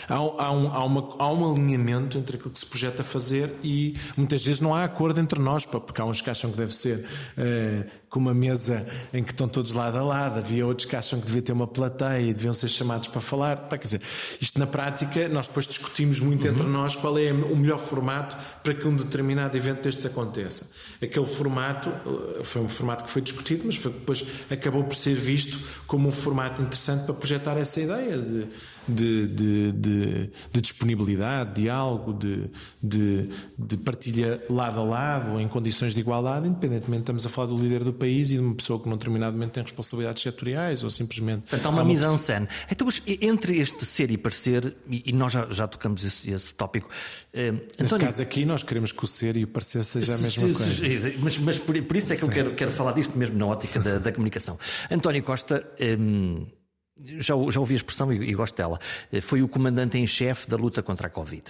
[0.09, 3.97] Há, há um, há, uma, há um alinhamento entre aquilo que se projeta fazer e
[4.16, 7.07] muitas vezes não há acordo entre nós, porque há uns que acham que deve ser
[7.37, 11.20] eh, com uma mesa em que estão todos lado a lado, havia outros que acham
[11.20, 13.57] que devia ter uma plateia e deviam ser chamados para falar.
[13.68, 14.03] Pá, quer dizer,
[14.40, 18.75] isto na prática, nós depois discutimos muito entre nós qual é o melhor formato para
[18.75, 20.70] que um determinado evento destes aconteça.
[21.01, 25.14] Aquele formato eh, foi um formato que foi discutido, mas foi, depois acabou por ser
[25.14, 28.46] visto como um formato interessante para projetar essa ideia de,
[28.88, 32.51] de, de, de- de disponibilidade, de algo, de,
[32.83, 37.57] de, de partilha lado a lado, em condições de igualdade, independentemente estamos a falar do
[37.57, 40.90] líder do país e de uma pessoa que num determinado momento tem responsabilidades setoriais ou
[40.90, 41.42] simplesmente.
[41.42, 42.48] Portanto, há uma mise en scène.
[42.70, 46.88] Então, mas entre este ser e parecer, e nós já, já tocamos esse, esse tópico,
[47.32, 50.18] eh, Neste António, caso aqui, nós queremos que o ser e o parecer seja a
[50.18, 50.74] mesma se- coisa.
[50.74, 53.46] se- Mas, mas por, por isso é que eu quero, quero falar disto mesmo na
[53.46, 54.58] ótica da, da comunicação.
[54.90, 55.64] António Costa,
[55.98, 56.46] hum,
[57.18, 58.78] já, já ouvi a expressão e, e gosto dela,
[59.12, 61.44] eh, foi o comandante em chefe da luta contra a Covid.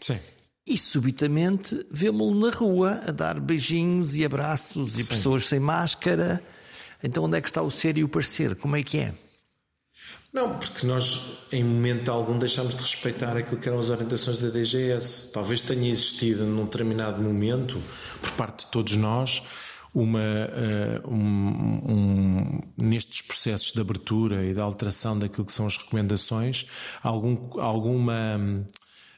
[0.00, 0.18] Sim.
[0.66, 6.42] E subitamente vemos-lo na rua a dar beijinhos e abraços e pessoas sem máscara.
[7.02, 8.56] Então onde é que está o ser e o parecer?
[8.56, 9.14] Como é que é?
[10.32, 14.48] Não, porque nós, em momento algum, deixámos de respeitar aquilo que eram as orientações da
[14.48, 15.30] DGS.
[15.32, 17.80] Talvez tenha existido, num determinado momento,
[18.20, 19.42] por parte de todos nós,
[19.94, 25.76] uma, eh, um- um- nestes processos de abertura e de alteração daquilo que são as
[25.76, 26.66] recomendações,
[27.02, 28.64] algum, alguma.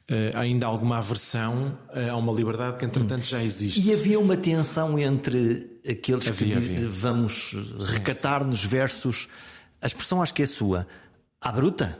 [0.08, 3.80] Eh, ainda alguma aversão eh, a uma liberdade que, entretanto, já existe.
[3.86, 6.88] E havia uma tensão entre aqueles Havia, que havia.
[6.88, 7.54] vamos
[7.92, 9.28] recatar-nos versus
[9.80, 10.86] a expressão acho que é sua.
[11.40, 11.98] À bruta?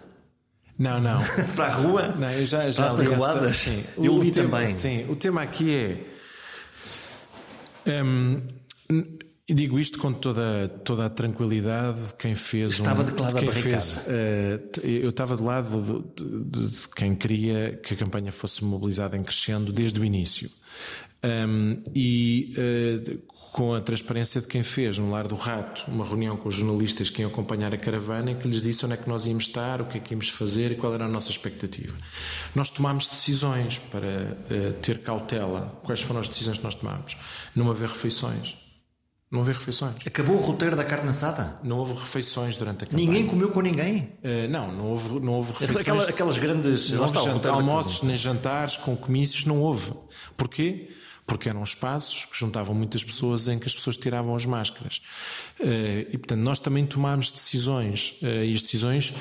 [0.79, 1.21] Não, não.
[1.57, 2.09] Para a rua?
[2.19, 3.57] Não, eu já, já Para as essa- arruadas?
[3.57, 3.85] sim.
[3.97, 4.75] Eu O li tema- também.
[4.75, 6.07] Sim, o tema aqui é.
[8.03, 12.73] n- e digo isto com toda, toda a tranquilidade de quem fez.
[12.73, 13.99] Estava um, de lado quem fez,
[14.73, 19.17] t- eu estava do lado de, de- de quem queria que a campanha fosse mobilizada
[19.17, 20.51] em crescendo desde o início.
[21.25, 22.53] Hum, e
[23.05, 23.19] de-
[23.53, 27.09] com a transparência de quem fez no Lar do Rato uma reunião com os jornalistas
[27.09, 29.81] que iam acompanhar a caravana e que lhes disse onde é que nós íamos estar,
[29.81, 31.95] o que é que íamos fazer e qual era a nossa expectativa.
[32.55, 35.81] Nós tomámos decisões para eh, ter cautela.
[35.85, 37.17] Quais foram as decisões que nós tomámos?
[37.55, 38.57] Não haver refeições.
[39.37, 39.95] Não haver refeições.
[40.07, 41.59] Acabou o roteiro da carne assada?
[41.63, 43.07] Não houve refeições durante a campanha.
[43.07, 44.13] Ninguém comeu com ninguém?
[44.23, 45.81] Eh, não, não houve, não houve refeições.
[45.81, 46.91] Aquela- aquelas grandes.
[46.91, 49.93] Não houve está, o janta- roteiro da almoços nem jantares com comícios, não houve.
[50.37, 50.89] Porquê?
[51.29, 55.03] porque eram espaços que juntavam muitas pessoas em que as pessoas tiravam as máscaras.
[55.59, 59.13] Eh, e, portanto, nós também tomámos decisões, eh, e as decisões,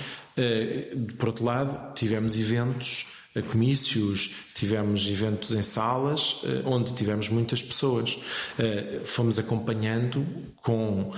[1.17, 3.07] por outro lado, tivemos eventos
[3.43, 8.17] comícios, tivemos eventos em salas onde tivemos muitas pessoas.
[9.03, 10.25] Fomos acompanhando
[10.61, 11.11] com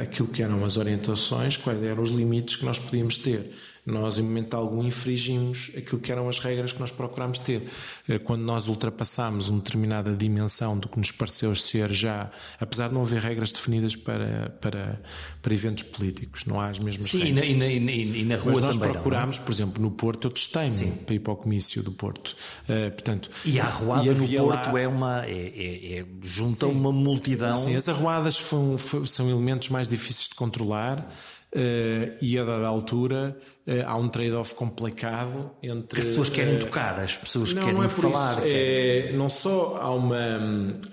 [0.00, 3.52] aquilo que eram as orientações, quais eram os limites que nós podíamos ter
[3.84, 7.68] nós, em momento algum, infringimos aquilo que eram as regras que nós procurámos ter.
[8.08, 12.94] Eh, quando nós ultrapassámos uma determinada dimensão do que nos pareceu ser já, apesar de
[12.94, 15.02] não haver regras definidas para, para,
[15.42, 17.44] para eventos políticos, não há as mesmas Sim, regras.
[17.44, 18.90] Sim, e, e, e, na rua Mas nós também.
[18.90, 18.92] É?
[18.92, 22.36] procurámos, não, por exemplo, no Porto, eu testei-me para ir para o comício do Porto.
[22.68, 24.80] Uh, portanto, e a arruada no Porto lá...
[24.80, 25.26] é uma.
[25.26, 26.72] É, é, é junta Sim.
[26.72, 27.56] uma multidão.
[27.56, 31.08] Sim, as arruadas são, são elementos mais difíceis de controlar.
[31.54, 33.36] Uh, e a dada altura
[33.66, 36.00] uh, há um trade-off complicado entre.
[36.00, 38.38] As pessoas querem uh, tocar, as pessoas não, querem não é falar.
[38.38, 38.46] Isso.
[38.46, 40.38] É, não só há uma,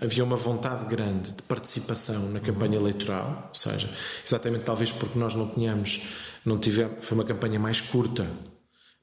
[0.02, 2.88] havia uma vontade grande de participação na campanha uhum.
[2.88, 3.90] eleitoral, ou seja,
[4.26, 6.10] exatamente talvez porque nós não tínhamos,
[6.44, 8.28] não tivemos, foi uma campanha mais curta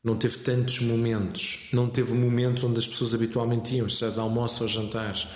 [0.03, 4.69] não teve tantos momentos, não teve momentos onde as pessoas habitualmente iam, seja almoços ou
[4.69, 5.27] jantares.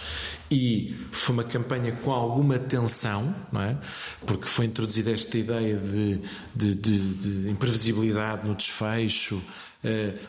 [0.50, 3.78] E foi uma campanha com alguma tensão, não é?
[4.26, 6.20] Porque foi introduzida esta ideia de,
[6.54, 9.42] de, de, de imprevisibilidade no desfecho,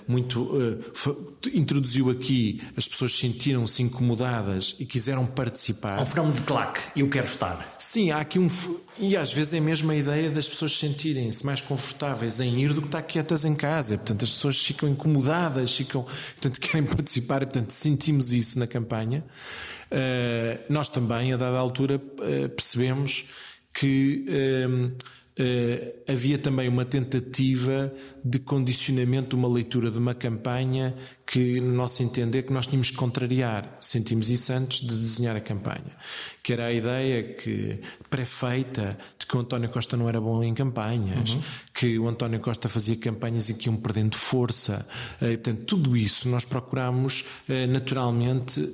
[0.08, 1.18] muito uh, foi,
[1.54, 6.00] introduziu aqui as pessoas sentiram-se incomodadas e quiseram participar.
[6.00, 7.76] Há um fenómeno de claque, eu quero estar.
[7.78, 8.50] Sim, há aqui um.
[8.98, 12.82] E às vezes é mesmo a ideia das pessoas sentirem-se mais confortáveis em ir do
[12.82, 13.98] que estar quietas em casa.
[13.98, 19.24] Portanto, as pessoas ficam incomodadas, ficam, portanto, querem participar e, portanto, sentimos isso na campanha.
[19.92, 22.00] Uh, nós também, a dada altura,
[22.56, 23.26] percebemos
[23.74, 24.26] que
[26.08, 30.96] havia também uma tentativa de condicionamento de uma leitura de uma campanha
[31.32, 33.78] que, no nosso entender, que nós tínhamos que contrariar.
[33.80, 35.96] Sentimos isso antes de desenhar a campanha.
[36.44, 37.80] Que era a ideia que,
[38.10, 41.42] pré-feita, de que o António Costa não era bom em campanhas, uhum.
[41.74, 44.86] que o António Costa fazia campanhas em que iam perdendo força.
[45.22, 48.70] Uh, portanto, tudo isso nós procuramos uh, naturalmente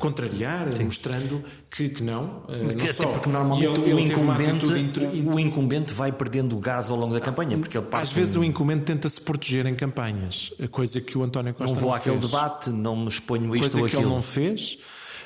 [0.00, 0.86] contrariar, Sim.
[0.86, 2.42] mostrando que, que não.
[2.48, 3.06] não até só.
[3.06, 7.56] porque normalmente ele, o, ele incumbente, o incumbente vai perdendo gás ao longo da campanha.
[7.56, 8.40] Porque ele Às vezes um...
[8.40, 11.96] o incumbente tenta se proteger em campanhas, coisa que o António Costa não vou não
[11.96, 14.10] àquele debate, não me exponho isto coisa ou que aquilo.
[14.10, 14.78] ele não fez.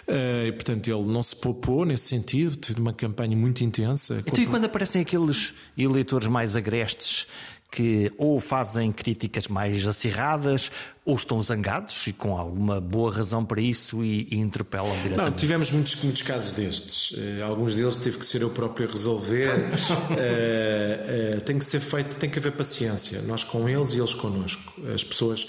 [0.09, 4.23] Uh, e, portanto, ele não se poupou nesse sentido, teve uma campanha muito intensa.
[4.27, 7.27] Então, e quando aparecem aqueles eleitores mais agrestes
[7.71, 10.73] que ou fazem críticas mais acirradas
[11.05, 15.31] ou estão zangados e com alguma boa razão para isso e, e interpelam diretamente.
[15.31, 17.13] Não, tivemos muitos, muitos casos destes.
[17.13, 19.55] Uh, alguns deles teve que ser eu próprio a resolver.
[19.55, 23.23] uh, tem que ser feito, tem que haver paciência.
[23.23, 24.73] Nós com eles e eles connosco.
[24.93, 25.49] As pessoas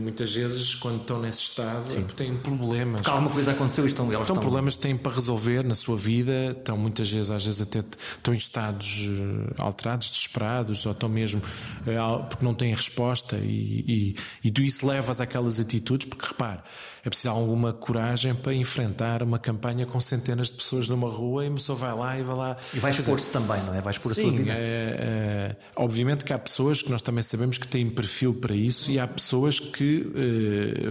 [0.00, 2.04] muitas vezes, quando estão nesse estado, Sim.
[2.16, 3.02] têm problemas.
[3.02, 4.20] Porque alguma coisa aconteceu e estão eles.
[4.20, 7.80] Estão, problemas que têm para resolver na sua vida, estão muitas vezes, às vezes até
[7.80, 11.42] estão em estados eh, alterados, desesperados, ou estão mesmo
[11.84, 11.96] eh,
[12.28, 16.60] porque não têm resposta, e, e, e tu isso levas àquelas atitudes, porque repare,
[17.04, 21.48] é preciso alguma coragem para enfrentar uma campanha com centenas de pessoas numa rua e
[21.48, 22.56] a pessoa vai lá e vai lá.
[22.72, 23.80] E vais expor-se também, não é?
[23.80, 24.52] Vais expor a sua vida.
[24.52, 28.90] É, é, obviamente que há pessoas que nós também sabemos que têm perfil para isso
[28.90, 30.06] e há pessoas que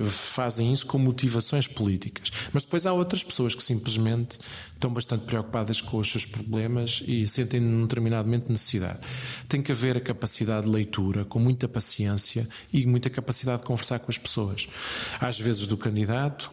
[0.01, 2.30] uh, fazem isso com motivações políticas.
[2.51, 4.38] Mas depois há outras pessoas que simplesmente
[4.74, 8.99] estão bastante preocupadas com os seus problemas e sentem num determinado momento necessidade.
[9.47, 13.99] Tem que haver a capacidade de leitura, com muita paciência e muita capacidade de conversar
[13.99, 14.68] com as pessoas.
[15.20, 16.01] Às vezes do candidato,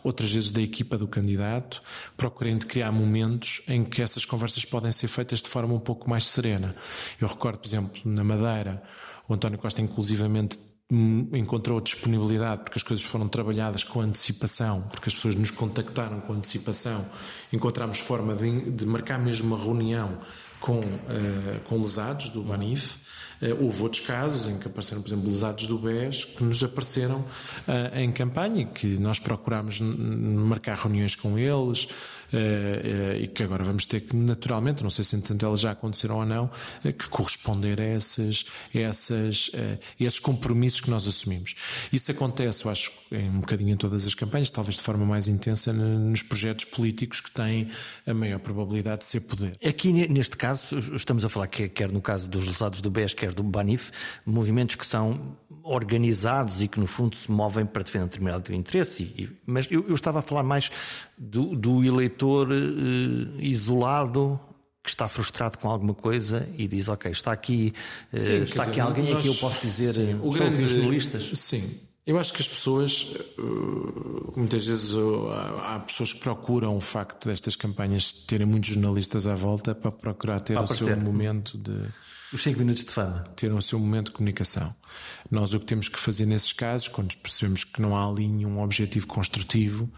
[0.02, 1.82] outras vezes da equipa do candidato,
[2.16, 6.26] procurando criar momentos em que essas conversas podem ser feitas de forma um pouco mais
[6.26, 6.74] serena.
[7.20, 8.82] Eu recordo, por exemplo, na Madeira,
[9.28, 10.58] o António Costa inclusivamente
[10.90, 16.32] encontrou disponibilidade porque as coisas foram trabalhadas com antecipação, porque as pessoas nos contactaram com
[16.32, 17.04] antecipação,
[17.52, 20.18] encontramos forma de, de marcar mesmo uma reunião
[20.60, 22.96] com, uh, com lesados do Banif.
[23.40, 27.20] Uh, houve outros casos em que apareceram, por exemplo, lesados do BES que nos apareceram
[27.20, 31.88] uh, em campanha e que nós procurámos marcar reuniões com eles,
[32.32, 36.26] e que agora vamos ter que, naturalmente, não sei se entanto elas já aconteceram ou
[36.26, 36.50] não,
[36.84, 41.54] eh, que corresponder a essas, a esses compromissos que nós assumimos.
[41.92, 45.72] Isso acontece, eu acho, um bocadinho em todas as campanhas, talvez de forma mais intensa
[45.72, 47.68] nos projetos políticos que têm
[48.06, 49.56] a maior probabilidade de ser poder.
[49.64, 53.42] Aqui, neste caso, estamos a falar, quer no caso dos lesados do BES, quer do
[53.42, 53.90] BANIF,
[54.24, 59.30] movimentos que são organizados e que, no fundo, se movem para defender um determinado interesse.
[59.46, 60.70] Mas eu, estava a falar mais
[61.18, 64.38] do, do eleitor uh, isolado
[64.82, 67.74] que está frustrado com alguma coisa e diz: Ok, está aqui,
[68.12, 70.66] uh, sim, está aqui dizer, alguém nós, a que eu posso dizer, sim, o grande,
[70.66, 71.30] jornalistas.
[71.34, 73.42] Sim, Eu acho que as pessoas, eh,
[74.34, 74.94] muitas vezes
[75.62, 80.40] há pessoas que procuram o facto destas campanhas terem muitos jornalistas à volta para procurar
[80.40, 81.86] ter para o seu momento de
[82.32, 83.24] os 5 minutos de fama.
[83.34, 84.74] Ter o seu momento de comunicação.
[85.30, 88.62] Nós o que temos que fazer nesses casos, quando percebemos que não há ali nenhum
[88.62, 89.90] objetivo construtivo,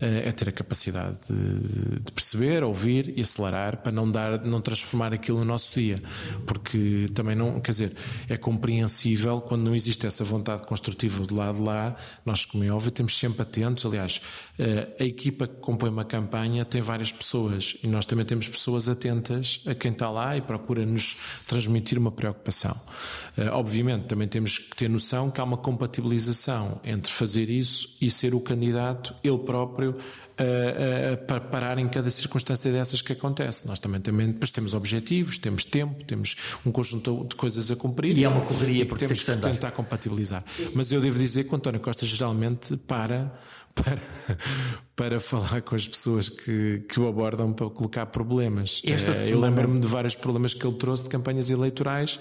[0.00, 5.12] eh, é ter a capacidade de perceber, ouvir e acelerar para não dar, não transformar
[5.12, 6.02] aquilo no nosso dia.
[6.46, 7.96] Porque também não, quer dizer,
[8.28, 12.70] é compreensível quando não existe essa vontade construtiva do lado de lá, nós, como é
[12.70, 13.84] óbvio, temos sempre atentos.
[13.86, 14.20] Aliás,
[14.58, 18.88] eh, a equipa que compõe uma campanha tem várias pessoas e nós também temos pessoas
[18.88, 21.16] atentas a quem está lá e procura nos
[21.46, 22.76] transmitir transmitir uma preocupação.
[23.36, 28.10] Uh, obviamente, também temos que ter noção que há uma compatibilização entre fazer isso e
[28.10, 29.96] ser o candidato, ele próprio,
[31.26, 33.68] para parar em cada circunstância dessas que acontece.
[33.68, 38.18] Nós também, também depois temos objetivos, temos tempo, temos um conjunto de coisas a cumprir.
[38.18, 40.44] E é uma correria porque temos que tentar compatibilizar.
[40.74, 43.32] Mas eu devo dizer que o António Costa geralmente para
[43.74, 44.00] para,
[44.96, 48.80] para falar com as pessoas que, que o abordam para colocar problemas.
[48.84, 52.18] Esta uh, eu lembro-me de vários problemas que ele trouxe de campanhas eleitorais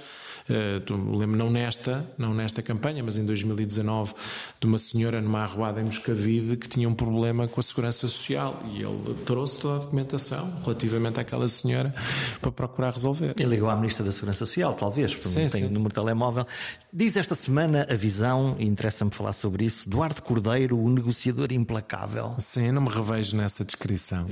[0.49, 4.13] Uh, lembro, não nesta, não nesta campanha, mas em 2019,
[4.59, 8.61] de uma senhora numa arruada em Moscavide que tinha um problema com a segurança social
[8.71, 11.95] e ele trouxe toda a documentação relativamente àquela senhora
[12.41, 13.33] para procurar resolver.
[13.39, 15.69] Ele ligou à Ministra da Segurança Social, talvez, porque sim, não tem sim.
[15.69, 16.45] número de telemóvel.
[16.91, 22.35] Diz esta semana a visão, e interessa-me falar sobre isso, Duarte Cordeiro, o negociador implacável.
[22.39, 24.27] Sim, não me revejo nessa descrição.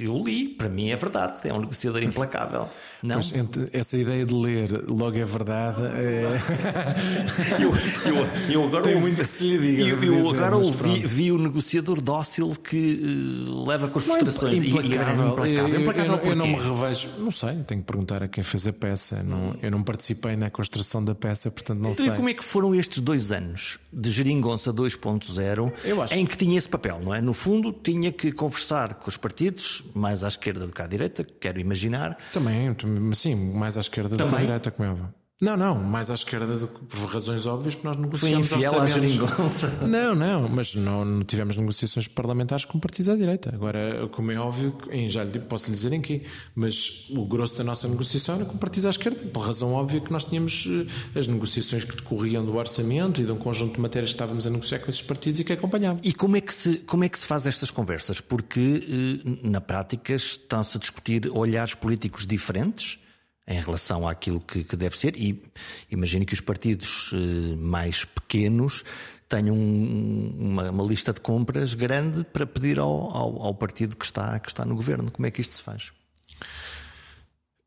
[0.00, 2.68] Eu li, para mim é verdade, é um negociador implacável.
[3.02, 3.16] Não?
[3.16, 3.32] Pois,
[3.72, 5.82] essa ideia de ler logo é verdade verdade.
[5.96, 7.62] É...
[7.62, 7.74] eu,
[8.06, 9.82] eu, eu, agora Tem ouvi, muito que se lhe diga.
[9.82, 14.12] Eu, eu dizer, agora ouvi, vi o negociador dócil que uh, leva com as é
[14.12, 14.64] frustrações.
[14.64, 15.28] Implacável.
[15.28, 15.80] implacável.
[15.80, 17.08] implacável eu, eu, não me revejo.
[17.18, 19.22] Não sei, tenho que perguntar a quem fez a peça.
[19.22, 22.12] Não, eu não participei na construção da peça, portanto não então, sei.
[22.12, 25.72] E como é que foram estes dois anos de Geringonça 2.0
[26.12, 27.20] em que tinha esse papel, não é?
[27.20, 31.26] No fundo, tinha que conversar com os partidos, mais à esquerda do que à direita,
[31.40, 32.16] quero imaginar.
[32.32, 32.74] Também,
[33.14, 34.26] sim, mais à esquerda Também.
[34.26, 35.21] do que à direita, como é.
[35.42, 38.46] Não, não, mais à esquerda do que por razões óbvias, porque nós negociamos.
[38.46, 39.66] Foi infiel à geringonça.
[39.82, 43.50] Não, não, mas não, não, tivemos negociações parlamentares com partidos à direita.
[43.52, 46.22] Agora, como é óbvio, em, já lhe, posso lhe dizer em quê,
[46.54, 50.12] mas o grosso da nossa negociação era com partidos à esquerda, por razão óbvia que
[50.12, 54.10] nós tínhamos eh, as negociações que decorriam do orçamento e de um conjunto de matérias
[54.10, 55.98] que estávamos a negociar com esses partidos e que acompanhavam.
[56.04, 58.20] E como é que se, como é que se faz estas conversas?
[58.20, 63.01] Porque, eh, na prática, estão-se a discutir olhares políticos diferentes
[63.46, 65.42] em relação àquilo que, que deve ser, e
[65.90, 68.84] imagino que os partidos eh, mais pequenos
[69.28, 74.38] tenham uma, uma, lista de compras grande para pedir ao, ao, ao, partido que está,
[74.38, 75.10] que está no governo.
[75.10, 75.90] Como é que isto se faz?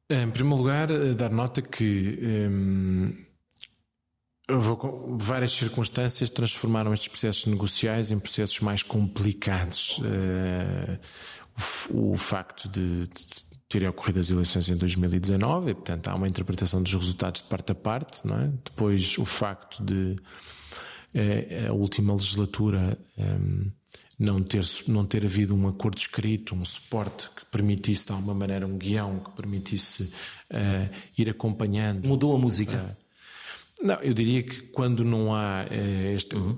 [0.10, 2.20] Em primeiro lugar, eh, dar nota que
[2.50, 3.26] hum,
[5.18, 9.98] várias circunstâncias transformaram estes processos negociais em processos mais complicados.
[9.98, 11.00] Uh,
[11.92, 16.28] o, o, facto de, de terem ocorrido as eleições em 2019 e, portanto, há uma
[16.28, 18.52] interpretação dos resultados de parte a parte, não é?
[18.64, 20.16] Depois, o facto de
[21.14, 23.38] é, a última legislatura é,
[24.20, 28.68] não, ter, não ter havido um acordo escrito, um suporte que permitisse, de alguma maneira,
[28.68, 30.14] um guião que permitisse
[30.50, 32.06] é, ir acompanhando.
[32.06, 32.98] Mudou a música?
[33.82, 35.66] Não, eu diria que quando não há
[36.14, 36.36] este.
[36.36, 36.58] Uhum.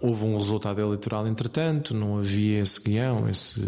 [0.00, 3.60] Houve um resultado eleitoral, entretanto, não havia esse guião, esse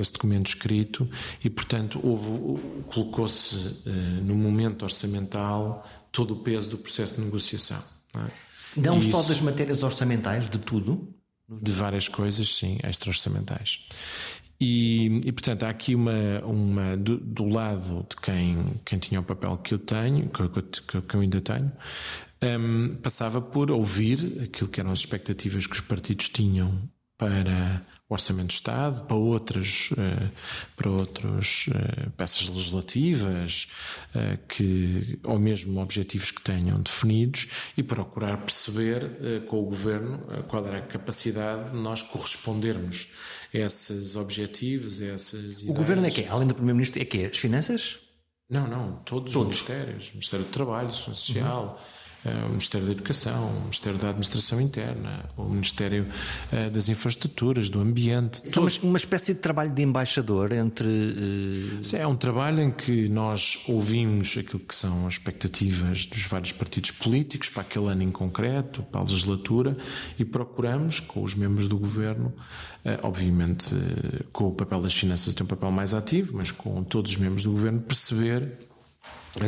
[0.00, 1.08] esse documento escrito
[1.42, 2.00] e, portanto,
[2.92, 3.90] colocou-se uh,
[4.22, 7.82] no momento orçamental todo o peso do processo de negociação.
[8.14, 8.30] Não, é?
[8.76, 11.14] não só das matérias orçamentais, de tudo?
[11.48, 13.86] De várias coisas, sim, extra-orçamentais.
[14.60, 19.24] E, e, portanto, há aqui uma, uma do, do, lado de quem, quem tinha o
[19.24, 20.48] papel que eu tenho, que,
[20.82, 21.72] que, que eu ainda tenho,
[22.42, 26.78] um, passava por ouvir aquilo que eram as expectativas que os partidos tinham
[27.16, 30.28] para Orçamento de Estado, para outras, eh,
[30.76, 33.68] para outras eh, peças legislativas,
[34.12, 37.46] eh, que, ou mesmo objetivos que tenham definidos,
[37.76, 43.06] e procurar perceber com o Governo qual era a capacidade de nós correspondermos
[43.54, 45.68] a esses objetivos, a essas ideias.
[45.68, 46.26] O Governo é quê?
[46.28, 47.28] Além do Primeiro-Ministro, é quê?
[47.30, 47.98] As finanças?
[48.48, 49.62] Não, não, todos, todos.
[49.62, 50.10] os ministérios.
[50.10, 51.78] Ministério do Trabalho, Social...
[51.80, 56.06] Uhum o Ministério da Educação, o Ministério da Administração Interna, o Ministério
[56.52, 58.42] eh, das Infraestruturas, do Ambiente.
[58.44, 60.88] Então, uma, uma espécie de trabalho de embaixador entre.
[61.82, 66.52] Sim, é um trabalho em que nós ouvimos aquilo que são as expectativas dos vários
[66.52, 69.76] partidos políticos para aquele ano em concreto, para a legislatura,
[70.18, 72.32] e procuramos, com os membros do governo,
[73.02, 73.74] obviamente
[74.32, 77.44] com o papel das finanças tem um papel mais ativo, mas com todos os membros
[77.44, 78.69] do governo, perceber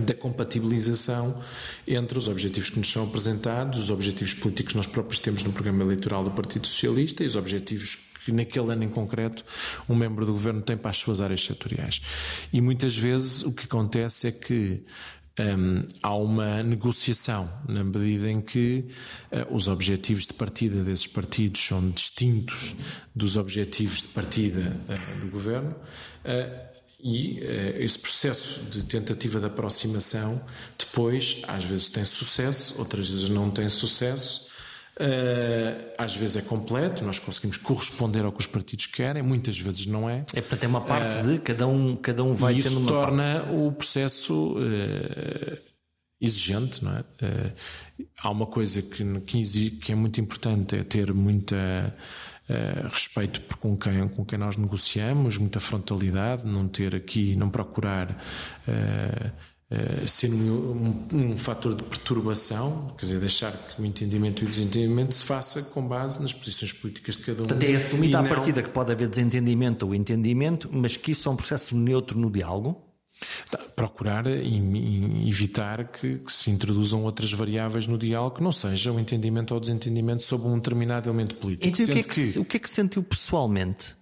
[0.05, 1.41] da compatibilização
[1.87, 5.53] entre os objetivos que nos são apresentados, os objetivos políticos que nós próprios temos no
[5.53, 9.45] programa eleitoral do Partido Socialista e os objetivos que naquele ano em concreto
[9.89, 12.01] um membro do governo tem para as suas áreas setoriais.
[12.53, 14.85] E muitas vezes o que acontece é que
[15.41, 18.87] um, há uma negociação, na medida em que
[19.33, 22.75] uh, os objetivos de partida desses partidos são distintos
[23.15, 25.75] dos objetivos de partida uh, do governo.
[26.25, 26.72] Uh,
[27.03, 27.41] e
[27.79, 30.41] esse processo de tentativa de aproximação
[30.79, 34.53] depois às vezes tem sucesso, outras vezes não tem sucesso,
[34.95, 39.87] Uh, às vezes é completo, nós conseguimos corresponder ao que os partidos querem, muitas vezes
[39.87, 40.27] não é.
[40.35, 43.41] É para ter uma parte uh, de cada um, cada um vai e isso torna
[43.41, 43.55] parte.
[43.55, 45.59] o processo uh,
[46.21, 47.05] exigente, não é?
[48.23, 51.97] há uma coisa que, que, é muito importante, é ter muita
[52.91, 58.23] respeito por com quem, com quem nós negociamos, muita frontalidade, não ter aqui, não procurar
[59.75, 64.47] eh, ser um, um, um, fator de perturbação, quer dizer, deixar que o entendimento e
[64.47, 67.47] o desentendimento se faça com base nas posições políticas de cada um.
[67.47, 71.33] Portanto, é assumir à partida que pode haver desentendimento ou entendimento, mas que isso é
[71.33, 72.92] um processo neutro no diálogo?
[73.51, 78.93] Tá, procurar e, evitar que, que, se introduzam outras variáveis no diálogo que não seja
[78.93, 81.67] o entendimento ou desentendimento sobre um determinado elemento político.
[81.67, 82.39] Então, o, que é que, que...
[82.39, 83.97] o que é que sentiu pessoalmente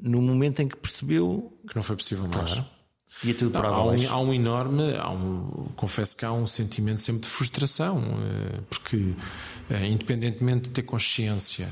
[0.00, 2.52] no momento em que percebeu que não foi possível mais?
[2.52, 2.77] Claro
[3.22, 6.46] e é tudo para há, um, há um enorme, há um, confesso que há um
[6.46, 9.14] sentimento sempre de frustração, eh, porque
[9.70, 11.68] eh, independentemente de ter consciência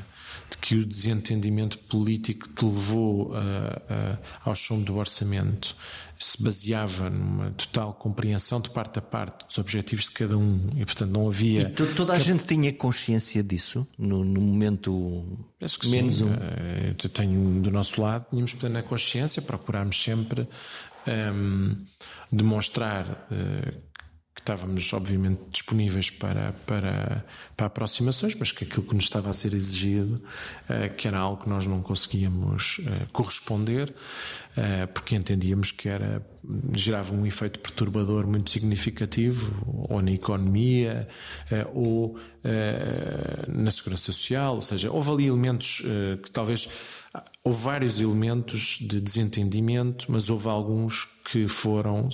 [0.50, 5.74] de que o desentendimento político que levou uh, uh, ao chumbo do orçamento
[6.18, 10.84] se baseava numa total compreensão de parte a parte dos objetivos de cada um e
[10.84, 15.24] portanto não havia e toda a gente tinha consciência disso no, no momento
[15.58, 16.24] Penso que menos sim.
[16.24, 16.34] um
[17.02, 20.48] eu tenho do nosso lado tínhamos plena consciência procurámos sempre
[21.06, 21.84] um,
[22.30, 23.86] demonstrar uh,
[24.34, 27.24] que estávamos, obviamente, disponíveis para, para,
[27.56, 30.22] para aproximações, mas que aquilo que nos estava a ser exigido,
[30.68, 33.94] uh, que era algo que nós não conseguíamos uh, corresponder,
[34.94, 36.26] porque entendíamos que era,
[36.74, 41.06] gerava um efeito perturbador muito significativo, ou na economia,
[41.74, 42.18] ou
[43.46, 45.82] na segurança social, ou seja, houve ali elementos
[46.22, 46.70] que talvez
[47.42, 52.08] Houve vários elementos de desentendimento, mas houve alguns que foram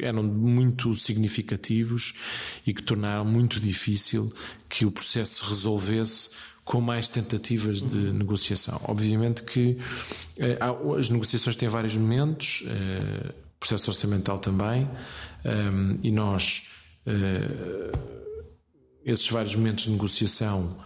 [0.00, 2.14] eram muito significativos
[2.66, 4.32] e que tornaram muito difícil
[4.68, 6.30] que o processo se resolvesse
[6.68, 8.78] com mais tentativas de negociação.
[8.84, 9.78] Obviamente que
[10.36, 10.58] eh,
[10.98, 14.86] as negociações têm vários momentos, eh, processo orçamental também,
[15.44, 15.70] eh,
[16.02, 16.68] e nós
[19.02, 20.76] esses vários momentos de negociação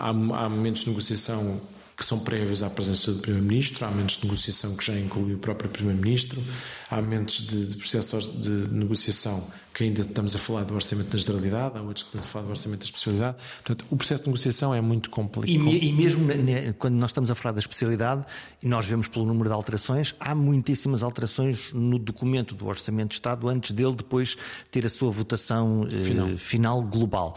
[0.00, 1.60] há, há momentos de negociação
[2.02, 5.38] que são prévios à presença do Primeiro-Ministro, há momentos de negociação que já inclui o
[5.38, 6.42] próprio Primeiro-Ministro,
[6.90, 11.18] há momentos de, de processos de negociação que ainda estamos a falar do orçamento da
[11.18, 13.36] generalidade, há outros que estamos a falar do orçamento da especialidade.
[13.64, 15.68] Portanto, o processo de negociação é muito complicado.
[15.68, 16.26] E, e, mesmo
[16.76, 18.24] quando nós estamos a falar da especialidade,
[18.60, 23.14] e nós vemos pelo número de alterações, há muitíssimas alterações no documento do Orçamento de
[23.14, 24.36] Estado antes dele depois
[24.72, 27.36] ter a sua votação eh, final, eh, final global.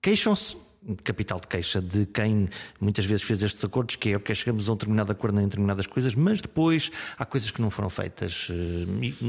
[0.00, 0.56] Queixam-se
[1.04, 2.48] capital de queixa de quem
[2.80, 5.44] muitas vezes fez estes acordos, que é o que chegamos a um determinado acordo em
[5.44, 8.48] determinadas coisas, mas depois há coisas que não foram feitas.
[8.50, 8.86] Eh,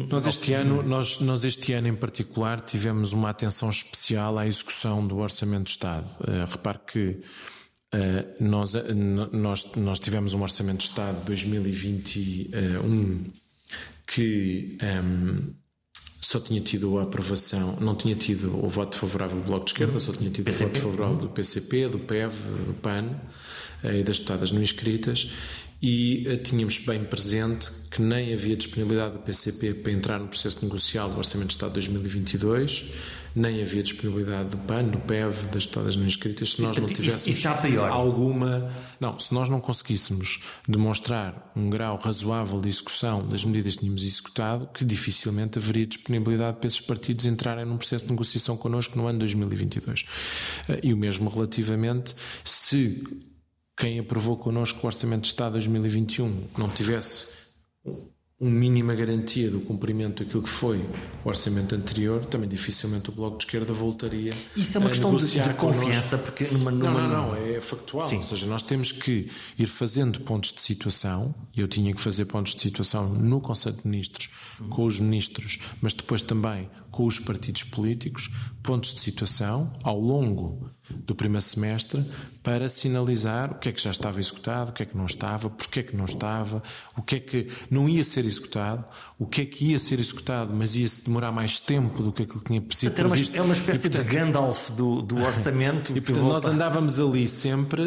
[0.09, 5.05] nós este ano, nós, nós este ano em particular tivemos uma atenção especial à execução
[5.05, 6.07] do Orçamento de Estado.
[6.21, 7.21] Uh, repare que uh,
[8.39, 8.93] nós, uh,
[9.31, 13.23] nós, nós tivemos um Orçamento de Estado de 2021
[14.07, 15.60] que um, ehm,
[16.21, 19.99] só tinha tido a aprovação, não tinha tido o voto favorável do Bloco de Esquerda,
[19.99, 20.63] só tinha tido PCP.
[20.63, 22.33] o voto favorável do PCP, do PEV,
[22.67, 23.19] do PAN
[23.83, 25.31] eh, e das deputadas não inscritas
[25.81, 30.63] e uh, tínhamos bem presente que nem havia disponibilidade do PCP para entrar no processo
[30.63, 32.85] negocial do Orçamento de Estado de 2022,
[33.35, 37.45] nem havia disponibilidade do PAN, do PEV, das deputadas não inscritas, se nós não tivéssemos
[37.91, 38.71] alguma.
[38.99, 44.03] Não, se nós não conseguíssemos demonstrar um grau razoável de execução das medidas que tínhamos
[44.03, 49.07] executado, que dificilmente haveria disponibilidade para esses partidos entrarem num processo de negociação connosco no
[49.07, 50.01] ano 2022.
[50.01, 50.05] Uh,
[50.83, 53.03] e o mesmo relativamente se
[53.77, 57.33] quem aprovou connosco o Orçamento de Estado 2021 não tivesse
[58.41, 60.79] uma mínima garantia do cumprimento daquilo que foi
[61.23, 65.39] o orçamento anterior, também dificilmente o Bloco de Esquerda voltaria Isso é uma questão de,
[65.39, 66.91] de confiança, porque numa, numa...
[66.91, 68.09] Não, não, não, é factual.
[68.09, 68.17] Sim.
[68.17, 69.29] Ou seja, nós temos que
[69.59, 73.75] ir fazendo pontos de situação, e eu tinha que fazer pontos de situação no Conselho
[73.75, 74.29] de Ministros,
[74.71, 78.29] com os ministros, mas depois também com os partidos políticos,
[78.63, 80.69] pontos de situação ao longo
[81.05, 82.05] do primeiro semestre
[82.43, 85.49] para sinalizar o que é que já estava executado, o que é que não estava,
[85.49, 86.63] porque é que não estava,
[86.97, 88.83] o que é que não ia ser executado,
[89.19, 92.39] o que é que ia ser executado, mas ia-se demorar mais tempo do que aquilo
[92.39, 93.35] que tinha sido previsto.
[93.35, 95.95] É uma espécie e, portanto, de Gandalf do, do orçamento.
[95.95, 97.83] e portanto, nós andávamos ali sempre,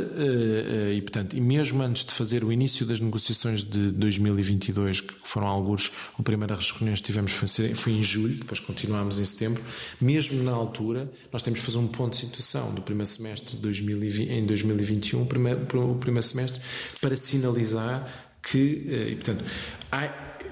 [0.94, 5.48] e portanto, e mesmo antes de fazer o início das negociações de 2022, que foram
[5.48, 9.62] alguns, a primeira reunião que tivemos foi, em julho, depois continuámos em setembro,
[10.00, 13.62] mesmo na altura, nós temos que fazer um ponto de situação do primeiro semestre de
[13.62, 16.62] 2020, em 2021, o primeiro, o primeiro semestre,
[17.00, 18.06] para sinalizar
[18.42, 19.44] que, eh, e portanto,
[19.90, 20.08] há,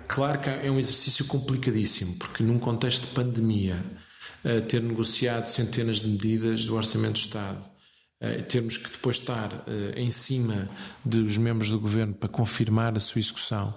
[0.09, 3.84] claro que é um exercício complicadíssimo, porque num contexto de pandemia,
[4.45, 7.71] eh, ter negociado centenas de medidas do Orçamento do Estado,
[8.22, 9.64] eh, termos que depois estar
[9.96, 10.68] em cima
[11.04, 13.74] dos membros do governo para confirmar a sua execução,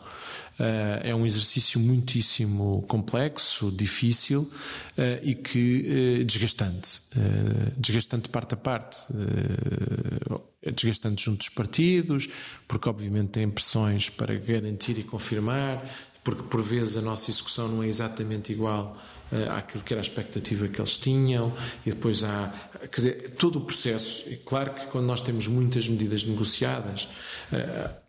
[1.03, 4.49] é um exercício muitíssimo complexo, difícil
[5.21, 7.01] e que desgastante.
[7.77, 9.05] Desgastante parte a parte
[10.71, 12.29] desgastante junto dos partidos,
[12.67, 15.83] porque obviamente tem pressões para garantir e confirmar,
[16.23, 18.97] porque por vezes a nossa execução não é exatamente igual
[19.57, 21.53] àquilo que era a expectativa que eles tinham,
[21.85, 24.29] e depois há, quer dizer, todo o processo.
[24.29, 27.07] E claro que quando nós temos muitas medidas negociadas,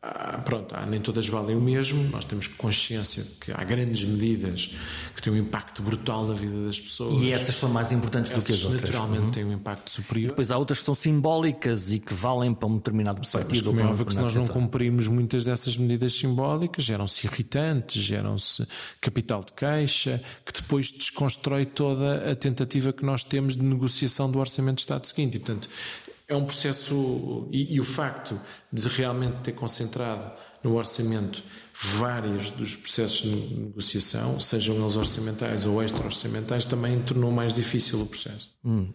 [0.03, 4.75] há, pronto, nem todas valem o mesmo, nós temos consciência de que há grandes medidas
[5.15, 7.23] que têm um impacto brutal na vida das pessoas.
[7.23, 8.83] E essas são mais importantes essas do que as outras.
[8.83, 9.31] naturalmente uhum.
[9.31, 10.29] têm um impacto superior.
[10.29, 13.55] Depois há outras que são simbólicas e que valem para um determinado Sim, partido.
[13.55, 18.03] Mas como é óbvio que se nós não cumprimos muitas dessas medidas simbólicas, geram-se irritantes,
[18.03, 18.67] geram-se
[19.01, 24.39] capital de queixa, que depois desconstrói toda a tentativa que nós temos de negociação do
[24.39, 25.37] Orçamento de Estado seguinte.
[25.37, 25.69] E, portanto,
[26.29, 27.49] é um processo.
[27.53, 28.41] E, e o facto
[28.73, 30.33] de realmente ter concentrado
[30.63, 31.43] no orçamento
[31.79, 38.07] vários dos processos de negociação, sejam eles orçamentais ou extra-orçamentais, também tornou mais difícil o
[38.07, 38.57] processo.
[38.65, 38.93] Hum.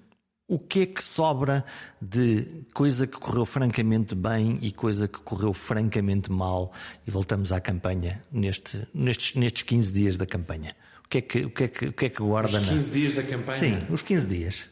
[0.48, 1.64] O que é que sobra
[2.02, 6.74] de coisa que correu francamente bem e coisa que correu francamente mal?
[7.08, 10.76] E voltamos à campanha neste, nestes, nestes 15 dias da campanha.
[11.12, 12.58] O que é que, o que, é que, o que, é que guarda?
[12.58, 12.94] Os 15 na...
[12.96, 13.58] dias da campanha?
[13.58, 14.70] Sim, os 15 dias.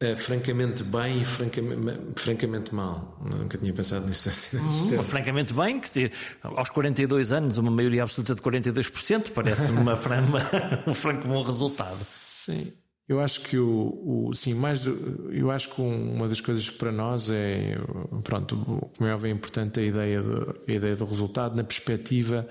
[0.00, 3.18] Uh, francamente bem e francamente, francamente mal.
[3.24, 5.02] Nunca tinha pensado nisso assim.
[5.02, 6.12] Francamente bem, que se,
[6.44, 9.94] aos 42 anos, uma maioria absoluta de 42%, parece-me uma,
[10.28, 11.98] uma, um franco bom resultado.
[12.04, 12.72] Sim.
[13.08, 17.30] Eu acho que o, o sim, mais eu acho que uma das coisas para nós
[17.30, 17.76] é
[18.22, 18.56] pronto,
[18.96, 22.48] como é óbvio, é importante a ideia do, a ideia do resultado na perspectiva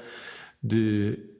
[0.61, 1.34] de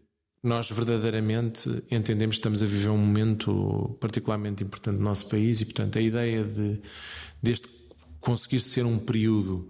[0.46, 5.66] nós verdadeiramente entendemos que estamos a viver um momento particularmente importante no nosso país e
[5.66, 6.80] portanto a ideia de
[7.42, 7.68] deste
[8.20, 9.70] conseguir ser um período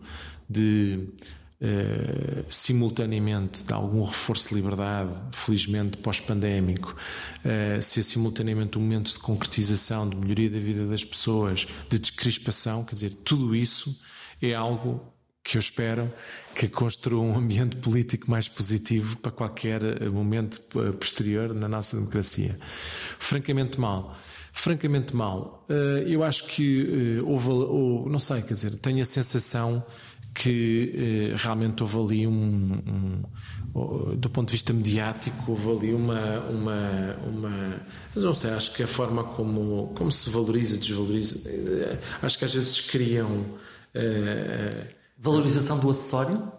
[0.50, 1.10] de
[1.58, 9.20] Uh, simultaneamente de algum reforço de liberdade, felizmente pós-pandémico, uh, ser simultaneamente um momento de
[9.20, 13.98] concretização, de melhoria da vida das pessoas, de descrispação, quer dizer, tudo isso
[14.42, 15.15] é algo
[15.46, 16.12] que eu espero
[16.56, 20.60] que construa um ambiente político mais positivo para qualquer eh, momento
[21.00, 22.58] posterior na nossa democracia.
[23.20, 24.18] Francamente mal.
[24.52, 25.66] Francamente mal.
[26.08, 27.50] Eu acho que houve,
[28.10, 29.86] não sei, quer dizer, tenho a sensação
[30.36, 33.24] que eh, realmente houve ali um,
[33.74, 37.82] um, do ponto de vista mediático houve ali uma uma uma
[38.14, 42.54] não sei acho que a forma como como se valoriza desvaloriza eh, acho que às
[42.54, 43.46] vezes criam
[43.94, 44.88] eh,
[45.26, 46.52] valorização do acessório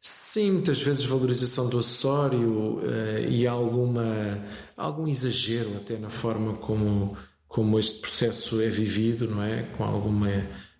[0.00, 2.78] Sim, muitas vezes valorização do acessório
[3.26, 4.38] e alguma
[4.76, 7.16] algum exagero até na forma como
[7.48, 9.62] como este processo é vivido, não é?
[9.62, 10.28] Com alguma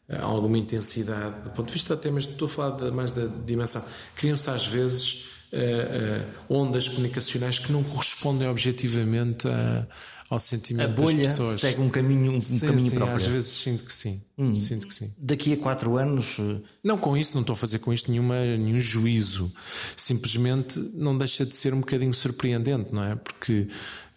[0.09, 3.27] eh, alguma intensidade, do ponto de vista até, mas estou a falar de, mais da
[3.47, 3.83] dimensão.
[4.15, 9.87] Criam-se às vezes uh, uh, ondas comunicacionais que não correspondem objetivamente a,
[10.31, 11.61] ao sentimento a bolha das pessoas.
[11.61, 13.17] segue um caminho, um sim, caminho sim, próprio.
[13.17, 14.23] Às vezes sinto que sim.
[14.37, 14.55] Hum.
[14.55, 15.13] Sinto que sim.
[15.19, 16.39] Daqui a quatro anos.
[16.83, 19.53] Não, com isso, não estou a fazer com isto nenhuma, nenhum juízo.
[19.97, 23.17] Simplesmente não deixa de ser um bocadinho surpreendente, não é?
[23.17, 23.69] Porque,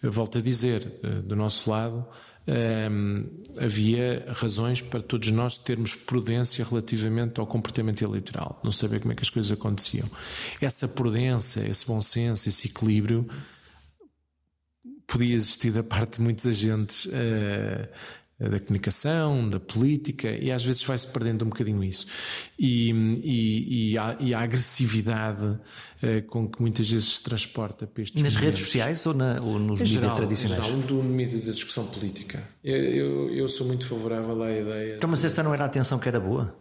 [0.02, 2.06] volto a dizer, do nosso lado
[3.58, 9.14] havia razões para todos nós termos prudência relativamente ao comportamento eleitoral, não saber como é
[9.14, 10.08] que as coisas aconteciam.
[10.58, 13.28] Essa prudência, esse bom senso, esse equilíbrio
[15.08, 17.88] podia existir da parte de muitos agentes uh,
[18.38, 22.06] da comunicação, da política, e às vezes vai-se perdendo um bocadinho isso.
[22.56, 28.02] E, e, e, a, e a, agressividade uh, com que muitas vezes se transporta para
[28.04, 30.60] estes Nas redes sociais ou, na, ou nos mídias tradicionais?
[30.60, 32.46] Em geral, do mídia da discussão política.
[32.62, 34.96] Eu, eu, eu, sou muito favorável à ideia.
[34.96, 36.56] Então, mas essa não era a atenção que era boa?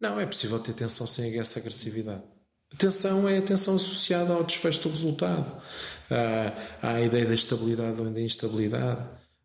[0.00, 2.22] Não, é possível ter tensão sem essa agressividade.
[2.72, 5.60] Atenção é a tensão associada ao desfecho do resultado,
[6.10, 6.52] à,
[6.82, 9.00] à ideia da estabilidade ou da instabilidade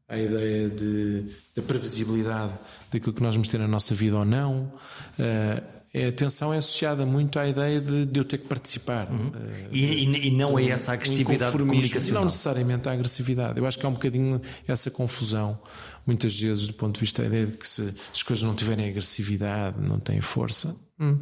[0.07, 2.53] a ideia de, da previsibilidade
[2.91, 4.71] daquilo que nós vamos ter na nossa vida ou não,
[5.17, 5.63] é,
[6.03, 9.09] a tensão é associada muito à ideia de, de eu ter que participar.
[9.09, 9.27] Uhum.
[9.27, 12.21] Uh, e, e, e, não é essa agressividade comunicacional?
[12.21, 13.57] Não necessariamente a agressividade.
[13.57, 15.57] Eu acho que há um bocadinho essa confusão,
[16.05, 18.53] muitas vezes, do ponto de vista da ideia de que se, se as coisas não
[18.53, 20.75] tiverem agressividade, não têm força.
[20.99, 21.19] Hum,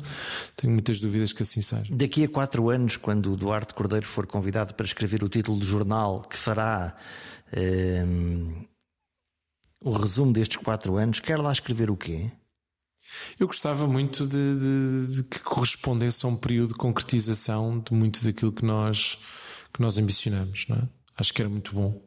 [0.56, 1.94] tenho muitas dúvidas que assim seja.
[1.96, 5.66] Daqui a quatro anos, quando o Duarte Cordeiro for convidado para escrever o título do
[5.66, 6.96] jornal que fará
[7.56, 8.66] hum,
[9.84, 12.32] o resumo destes quatro anos, quer lá escrever o quê?
[13.40, 18.24] Eu gostava muito de, de, de, que correspondesse a um período de concretização de muito
[18.24, 19.20] daquilo que nós,
[19.74, 20.66] que nós ambicionamos.
[20.68, 20.82] Não é?
[21.18, 22.02] Acho que era muito bom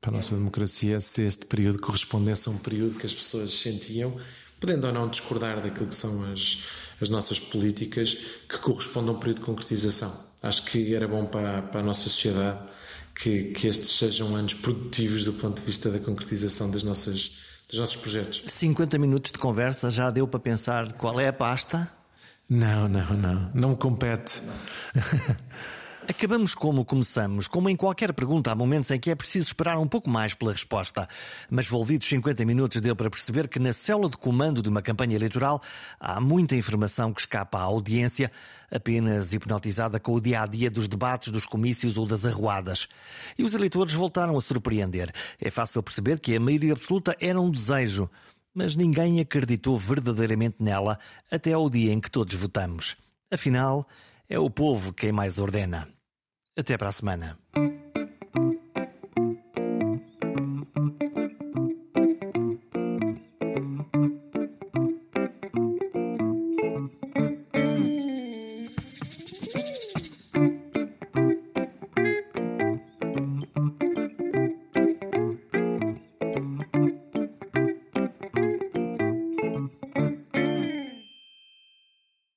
[0.00, 4.16] para a nossa democracia se este período correspondesse a um período que as pessoas sentiam,
[4.58, 6.58] podendo ou não discordar daquilo que são as,
[7.00, 8.16] as nossas políticas,
[8.48, 10.32] que correspondam a um período de concretização.
[10.42, 12.68] Acho que era bom para, para a nossa sociedade
[13.14, 17.36] que, que estes sejam anos produtivos do ponto de vista da concretização das nossas
[17.72, 18.42] dos nossos projetos.
[18.46, 21.90] 50 minutos de conversa já deu para pensar qual é a pasta?
[22.48, 23.50] Não, não, não.
[23.54, 24.42] Não me compete.
[26.08, 27.46] Acabamos como começamos.
[27.46, 30.50] Como em qualquer pergunta, há momentos em que é preciso esperar um pouco mais pela
[30.50, 31.08] resposta.
[31.48, 35.14] Mas volvidos 50 minutos deu para perceber que na célula de comando de uma campanha
[35.14, 35.62] eleitoral
[36.00, 38.32] há muita informação que escapa à audiência,
[38.68, 42.88] apenas hipnotizada com o dia a dia dos debates, dos comícios ou das arruadas.
[43.38, 45.12] E os eleitores voltaram a surpreender.
[45.40, 48.10] É fácil perceber que a maioria absoluta era um desejo,
[48.52, 50.98] mas ninguém acreditou verdadeiramente nela
[51.30, 52.96] até ao dia em que todos votamos.
[53.30, 53.86] Afinal,
[54.32, 55.86] é o povo quem mais ordena.
[56.56, 57.38] Até para a semana.